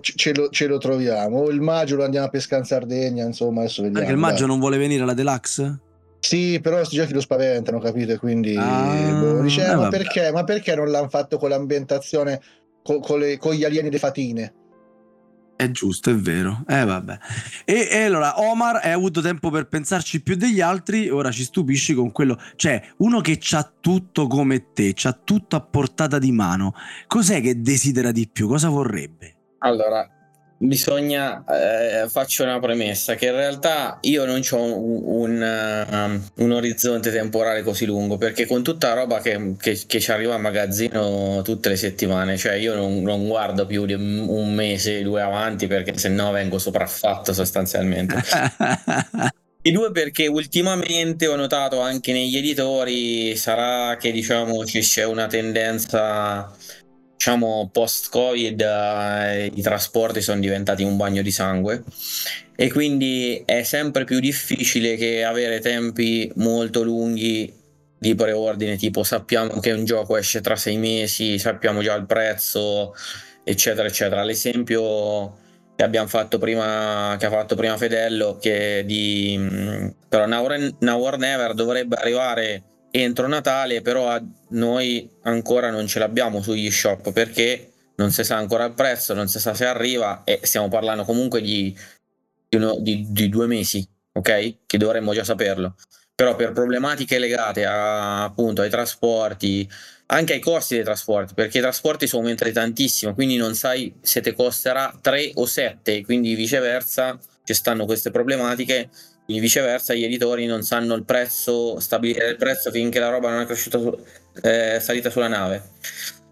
[0.00, 3.60] ce lo, ce lo troviamo o il maggio lo andiamo a pescare in Sardegna insomma
[3.60, 5.80] adesso vediamo perché il maggio non vuole venire alla deluxe?
[6.24, 8.16] Sì, però questi giochi lo spaventano, capito?
[8.16, 12.40] Quindi ah, boh, dice, eh, ma, perché, ma perché non l'hanno fatto con l'ambientazione
[12.82, 14.54] con, con, le, con gli alieni delle fatine?
[15.56, 16.64] È giusto, è vero.
[16.66, 17.18] Eh, vabbè.
[17.64, 21.08] E, e, allora, Omar hai avuto tempo per pensarci più degli altri.
[21.08, 22.38] Ora ci stupisci con quello.
[22.56, 26.74] Cioè, uno che c'ha tutto come te, c'ha tutto a portata di mano.
[27.06, 28.48] Cos'è che desidera di più?
[28.48, 29.36] Cosa vorrebbe?
[29.58, 30.06] Allora,
[30.66, 36.52] bisogna eh, faccio una premessa che in realtà io non ho un, un, um, un,
[36.52, 40.40] orizzonte temporale così lungo perché con tutta la roba che, che, che ci arriva al
[40.40, 45.66] magazzino tutte le settimane cioè io non, non, guardo più di un mese due avanti
[45.66, 48.22] perché se no vengo sopraffatto sostanzialmente.
[49.62, 55.26] I due perché ultimamente ho notato anche negli editori sarà che diciamo ci c'è una
[55.26, 56.52] tendenza
[57.24, 61.82] diciamo post-Covid eh, i trasporti sono diventati un bagno di sangue
[62.54, 67.50] e quindi è sempre più difficile che avere tempi molto lunghi
[67.96, 72.94] di preordine, tipo sappiamo che un gioco esce tra sei mesi, sappiamo già il prezzo,
[73.42, 74.22] eccetera, eccetera.
[74.22, 75.38] L'esempio
[75.74, 80.44] che abbiamo fatto prima, che ha fatto prima Fedello, che di, mh, però Now
[81.02, 82.62] or Never dovrebbe arrivare
[82.96, 84.16] entro Natale, però
[84.50, 89.26] noi ancora non ce l'abbiamo sugli shop perché non si sa ancora il prezzo, non
[89.26, 91.76] si sa se arriva e stiamo parlando comunque di,
[92.48, 94.58] di, uno, di, di due mesi, ok?
[94.66, 95.74] Che dovremmo già saperlo.
[96.14, 99.68] Però per problematiche legate a, appunto ai trasporti,
[100.06, 104.20] anche ai costi dei trasporti, perché i trasporti sono aumentati tantissimo, quindi non sai se
[104.20, 108.88] ti costerà 3 o 7, quindi viceversa ci stanno queste problematiche,
[109.24, 113.40] quindi viceversa gli editori non sanno il prezzo, stabilire il prezzo finché la roba non
[113.40, 113.98] è cresciuta, su,
[114.42, 115.62] eh, salita sulla nave.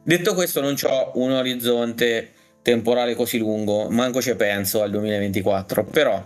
[0.03, 6.23] Detto questo non ho un orizzonte temporale così lungo, manco ci penso al 2024, però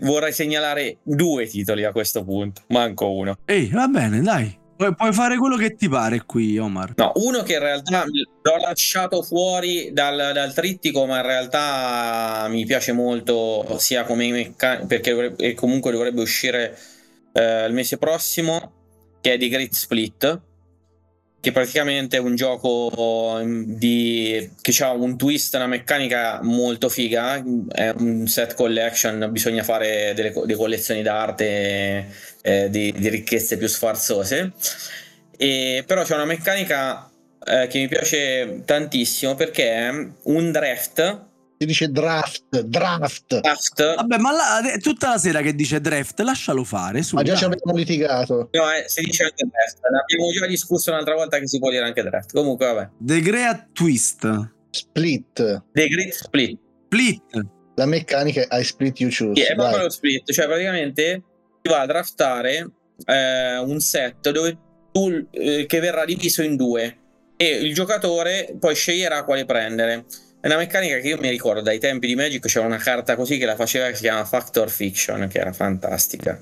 [0.00, 3.36] vorrei segnalare due titoli a questo punto, manco uno.
[3.44, 4.66] Ehi, va bene, dai.
[4.78, 6.92] Pu- puoi fare quello che ti pare qui, Omar.
[6.94, 12.64] No, uno che in realtà l'ho lasciato fuori dal, dal trittico, ma in realtà mi
[12.64, 16.78] piace molto, sia come meccanico, perché dovrebbe, comunque dovrebbe uscire
[17.32, 20.40] eh, il mese prossimo, che è The Great Split,
[21.40, 27.94] che praticamente è un gioco di, che ha un twist, una meccanica molto figa, è
[27.96, 32.06] un set collection, bisogna fare delle, delle collezioni d'arte
[32.42, 34.52] eh, di, di, ricchezze più sfarzose,
[35.36, 37.08] e, però c'è una meccanica
[37.46, 39.90] eh, che mi piace tantissimo perché è
[40.24, 41.26] un draft
[41.58, 43.40] si dice draft, draft.
[43.40, 43.94] draft.
[43.96, 47.02] Vabbè, ma la, tutta la sera che dice draft, lascialo fare.
[47.02, 48.48] Su, ma già ci abbiamo litigato.
[48.52, 49.78] No, eh, si dice anche draft.
[49.84, 52.32] Abbiamo già discusso un'altra volta che si può dire anche draft.
[52.32, 52.90] Comunque, vabbè.
[52.98, 54.50] The Great Twist.
[54.70, 55.64] Split.
[55.72, 56.58] The Great Split.
[56.84, 57.46] Split.
[57.74, 59.40] La meccanica è I split you choose.
[59.40, 60.30] Sì, è proprio lo split.
[60.30, 61.22] Cioè, praticamente
[61.60, 62.70] ti va a draftare
[63.04, 64.56] eh, un set dove
[64.92, 66.98] tu, eh, che verrà diviso in due
[67.36, 70.04] e il giocatore poi sceglierà quale prendere.
[70.40, 73.38] È una meccanica che io mi ricordo dai tempi di Magic, c'era una carta così
[73.38, 76.40] che la faceva che si chiama Factor Fiction, che era fantastica.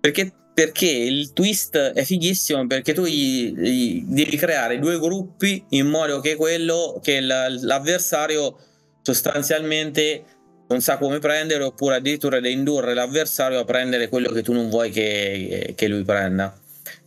[0.00, 5.86] Perché, perché il twist è fighissimo perché tu gli, gli devi creare due gruppi in
[5.86, 8.58] modo che quello che l'avversario
[9.02, 10.24] sostanzialmente
[10.68, 14.68] non sa come prendere oppure addirittura da indurre l'avversario a prendere quello che tu non
[14.68, 16.58] vuoi che, che lui prenda.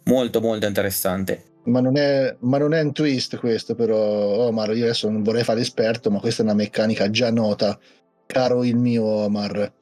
[0.06, 1.49] Molto molto interessante.
[1.66, 4.76] Ma non, è, ma non è un twist questo, però, Omar.
[4.76, 7.78] Io adesso non vorrei fare esperto, ma questa è una meccanica già nota,
[8.26, 9.74] caro il mio Omar.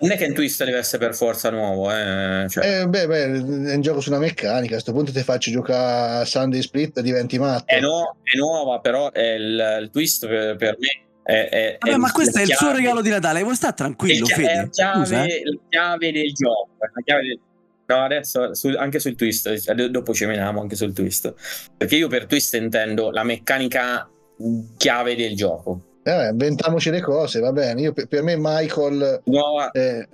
[0.00, 2.46] Non è che un twist deve essere per forza nuovo, eh.
[2.48, 2.80] Cioè...
[2.80, 4.68] Eh, beh, beh, è un gioco su una meccanica.
[4.68, 7.66] A questo punto ti faccio giocare a Sunday Split e diventi matto.
[7.66, 11.02] È, no, è nuova, però è il, il, twist per, per me.
[11.22, 14.26] È, è, Vabbè, ma questo è il suo regalo di Natale, vuoi stare tranquillo?
[14.26, 16.70] È, la chiave, la chiave del gioco.
[16.78, 17.40] La chiave del
[17.86, 21.34] No, adesso su, anche sul twist, dopo ci meniamo anche sul twist.
[21.76, 24.08] Perché io per twist intendo la meccanica
[24.76, 25.98] chiave del gioco.
[26.02, 27.80] Eh, inventiamoci le cose, va bene.
[27.82, 29.70] Io, per, me Michael Nuova...
[29.70, 30.06] è,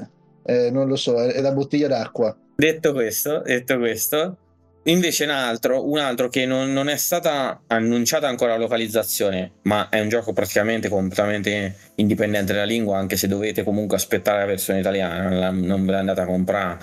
[0.42, 2.36] è, non lo so, è la bottiglia d'acqua.
[2.56, 4.36] Detto questo, detto questo,
[4.84, 9.90] Invece un altro, un altro che non, non, è stata annunciata ancora la localizzazione, ma
[9.90, 14.80] è un gioco praticamente completamente indipendente dalla lingua, anche se dovete comunque aspettare la versione
[14.80, 16.78] italiana, non ve la andate a comprare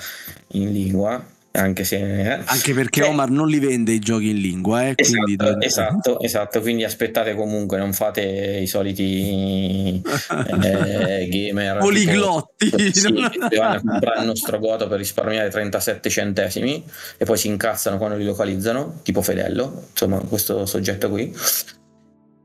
[0.50, 1.26] in lingua,
[1.58, 1.98] anche se...
[1.98, 2.42] Eh.
[2.46, 3.08] Anche perché eh.
[3.08, 5.66] Omar non li vende i giochi in lingua, eh, esatto, quindi...
[5.66, 10.02] esatto, esatto, quindi aspettate comunque, non fate i soliti
[10.62, 11.78] eh, gamer...
[11.80, 12.70] Poliglotti!
[12.70, 13.14] Tipo, sì,
[13.50, 16.84] che vanno a comprare il nostro goto per risparmiare 37 centesimi
[17.18, 21.36] e poi si incazzano quando li localizzano, tipo Fedello, insomma questo soggetto qui.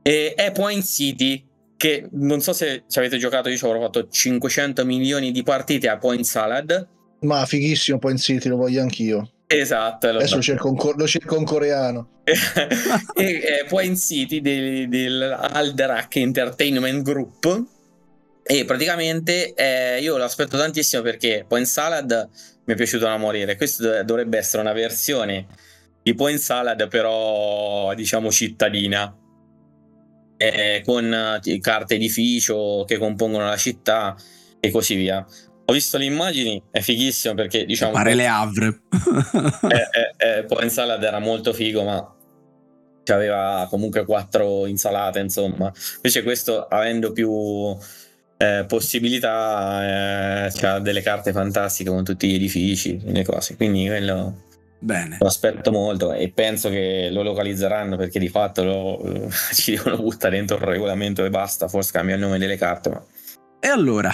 [0.01, 1.45] E è Point City,
[1.77, 5.87] che non so se ci avete giocato, io ci avrò fatto 500 milioni di partite
[5.87, 6.87] a Point Salad,
[7.23, 9.29] ma fighissimo Point City, lo voglio anch'io.
[9.47, 10.07] Esatto.
[10.07, 12.21] Adesso cerco, in, lo cerco in coreano.
[12.23, 17.63] e eh, Point City del, del Alderac Entertainment Group.
[18.45, 22.29] E praticamente eh, io lo aspetto tantissimo perché Point Salad
[22.65, 23.55] mi è piaciuto da morire.
[23.55, 25.47] Questo dovrebbe essere una versione
[26.01, 29.17] di Point Salad, però diciamo cittadina.
[30.35, 34.15] Eh, con eh, carte edificio che compongono la città
[34.59, 35.25] e così via.
[35.65, 37.93] Ho visto le immagini, è fighissimo perché diciamo...
[37.93, 38.67] Pare le Havre.
[39.69, 39.87] eh,
[40.17, 42.15] eh, eh, salad era molto figo, ma
[43.11, 45.71] aveva comunque quattro insalate, insomma.
[45.95, 47.77] Invece questo, avendo più
[48.37, 53.55] eh, possibilità, eh, ha delle carte fantastiche con tutti gli edifici, le cose.
[53.55, 54.41] Quindi quello...
[54.79, 55.15] Bene.
[55.17, 60.35] Lo aspetto molto e penso che lo localizzeranno perché di fatto lo, ci devono buttare
[60.35, 62.89] dentro il regolamento e basta, forse cambia il nome delle carte.
[62.89, 63.01] Ma...
[63.61, 64.13] E allora,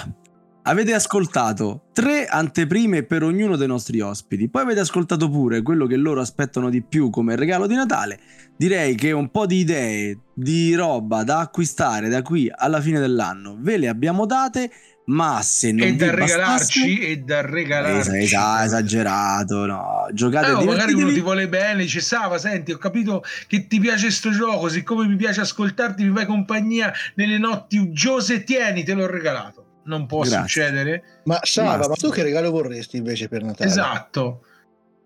[0.70, 5.96] avete ascoltato tre anteprime per ognuno dei nostri ospiti, poi avete ascoltato pure quello che
[5.96, 8.20] loro aspettano di più come regalo di Natale.
[8.56, 13.58] Direi che un po' di idee, di roba da acquistare da qui alla fine dell'anno
[13.60, 14.70] ve le abbiamo date,
[15.06, 18.34] ma se non e da bastasse- regalarci e da regalarci Es- es-
[18.66, 20.08] esagerato, no.
[20.14, 23.80] Giocate Eh, oh, magari uno ti vuole bene, dice Sava, senti, ho capito che ti
[23.80, 28.94] piace sto gioco, siccome mi piace ascoltarti, mi fai compagnia nelle notti uggiose, tieni, te
[28.94, 29.59] l'ho regalato.
[29.90, 30.40] Non può Grazie.
[30.42, 31.04] succedere?
[31.24, 33.68] Ma Sava, ma tu che regalo vorresti invece per Natale?
[33.70, 34.44] Esatto.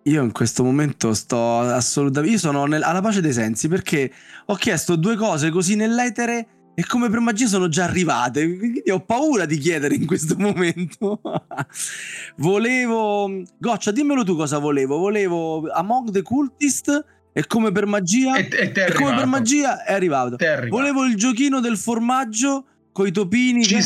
[0.04, 2.36] Io in questo momento sto assolutamente.
[2.36, 4.12] Io sono nel- alla pace dei sensi perché
[4.48, 8.58] ho chiesto due cose così nell'etere e come per magia sono già arrivate.
[8.58, 11.22] Quindi ho paura di chiedere in questo momento.
[12.38, 13.44] volevo.
[13.58, 14.98] Goccia, dimmelo tu cosa volevo.
[14.98, 18.36] Volevo Among the Cultist e come per magia.
[18.36, 20.38] E, e e come per magia è arrivato.
[20.38, 20.76] È arrivato.
[20.76, 23.66] Volevo il giochino del formaggio coi topini.
[23.66, 23.84] che-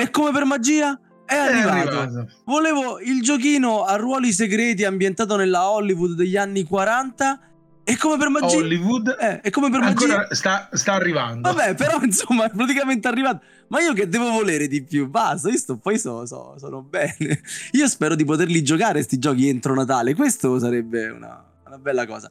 [0.00, 1.98] E come per magia è è arrivato.
[1.98, 2.28] arrivato.
[2.46, 7.40] Volevo il giochino a ruoli segreti ambientato nella Hollywood degli anni 40
[7.84, 8.56] e come per magia...
[8.56, 10.26] Hollywood Eh, e come per magia...
[10.34, 11.52] sta, sta arrivando.
[11.52, 13.44] Vabbè, però insomma è praticamente arrivato.
[13.68, 15.08] Ma io che devo volere di più?
[15.08, 17.40] Basta, io sto, poi so, so- sono bene.
[17.72, 20.14] Io spero di poterli giocare sti giochi entro Natale.
[20.14, 22.30] Questo sarebbe una, una bella cosa.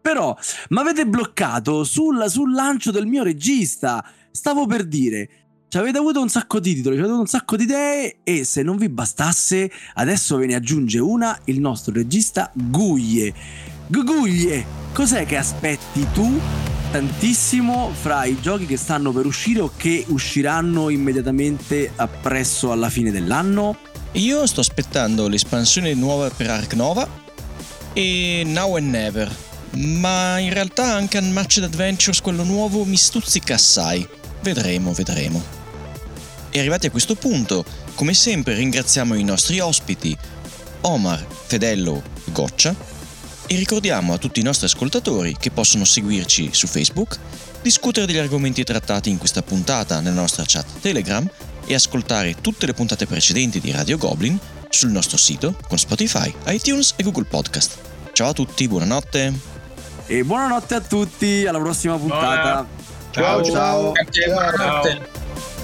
[0.00, 0.36] Però
[0.68, 4.04] mi avete bloccato sul, sul lancio del mio regista.
[4.30, 7.56] Stavo per dire, ci avete avuto un sacco di titoli, ci avete avuto un sacco
[7.56, 12.50] di idee e se non vi bastasse, adesso ve ne aggiunge una il nostro regista
[12.54, 13.34] Guglie.
[13.88, 16.40] Guguglie, cos'è che aspetti tu
[16.92, 23.10] tantissimo fra i giochi che stanno per uscire o che usciranno immediatamente appresso alla fine
[23.10, 23.76] dell'anno?
[24.12, 27.06] Io sto aspettando l'espansione nuova per Ark Nova
[27.92, 29.36] e Now and Never,
[29.72, 34.06] ma in realtà anche Unmatched Adventures, quello nuovo, mi stuzzica assai.
[34.42, 35.55] Vedremo, vedremo.
[36.56, 40.16] E arrivati a questo punto, come sempre ringraziamo i nostri ospiti,
[40.80, 42.02] Omar, Fedello,
[42.32, 42.74] Goccia,
[43.46, 47.18] e ricordiamo a tutti i nostri ascoltatori che possono seguirci su Facebook,
[47.60, 51.28] discutere degli argomenti trattati in questa puntata nella nostra chat Telegram
[51.66, 56.94] e ascoltare tutte le puntate precedenti di Radio Goblin sul nostro sito con Spotify, iTunes
[56.96, 57.76] e Google Podcast.
[58.14, 59.34] Ciao a tutti, buonanotte!
[60.06, 62.66] E buonanotte a tutti, alla prossima puntata.
[63.10, 63.92] Ciao, ciao.
[63.92, 65.54] Grazie, Ciao.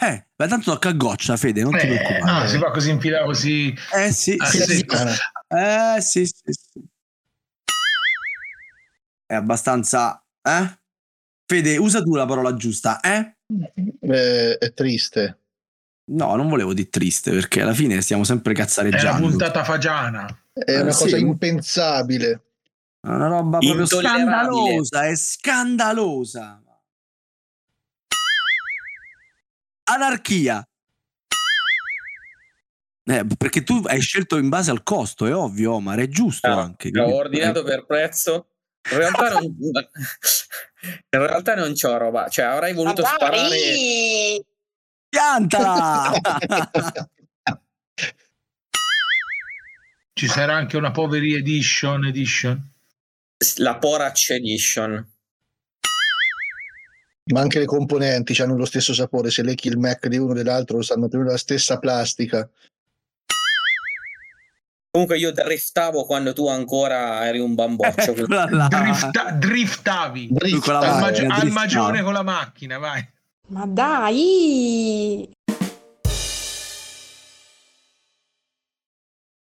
[0.00, 2.44] Eh, ma tanto tocca a goccia, Fede, non ti Eh, preoccupare.
[2.44, 3.74] ah, si fa così infilare così.
[3.94, 4.76] Eh sì, Ah, sì, sì.
[4.76, 4.86] sì.
[5.48, 6.84] Eh sì, sì, sì.
[9.26, 10.24] È abbastanza...
[10.42, 10.78] Eh?
[11.46, 13.36] Fede, usa tu la parola giusta, eh?
[14.00, 15.38] Eh, è triste.
[16.10, 19.28] No, non volevo dire triste, perché alla fine stiamo sempre È la cazzareggiando.
[19.28, 20.26] puntata fagiana.
[20.52, 21.02] È Eh, una sì.
[21.04, 22.42] cosa impensabile.
[23.00, 26.62] È una roba proprio scandalosa, è scandalosa.
[29.90, 30.66] Anarchia.
[33.04, 36.58] Eh, perché tu hai scelto in base al costo, è ovvio, Omar, è giusto No,
[36.60, 36.90] anche.
[36.90, 38.50] L'ho ordinato per prezzo.
[38.90, 39.80] In realtà non, in
[41.10, 42.28] realtà non c'ho roba.
[42.28, 43.58] Cioè, avrei voluto sparare.
[43.58, 44.44] Eh,
[45.08, 46.12] Piantala!
[50.12, 52.04] Ci sarà anche una Poveri Edition.
[52.04, 52.60] edition.
[53.56, 55.06] La Porach Edition.
[57.28, 59.30] Ma anche le componenti hanno lo stesso sapore.
[59.30, 62.48] Se lecchi il Mac di uno dell'altro, stanno più nella stessa plastica.
[64.90, 68.14] Comunque, io driftavo quando tu ancora eri un bamboccio.
[68.26, 68.68] là.
[68.68, 70.28] Drifta- driftavi.
[70.28, 70.86] con la Driftare.
[70.86, 73.06] Al, magi- al magione con la macchina, vai.
[73.48, 75.30] Ma dai!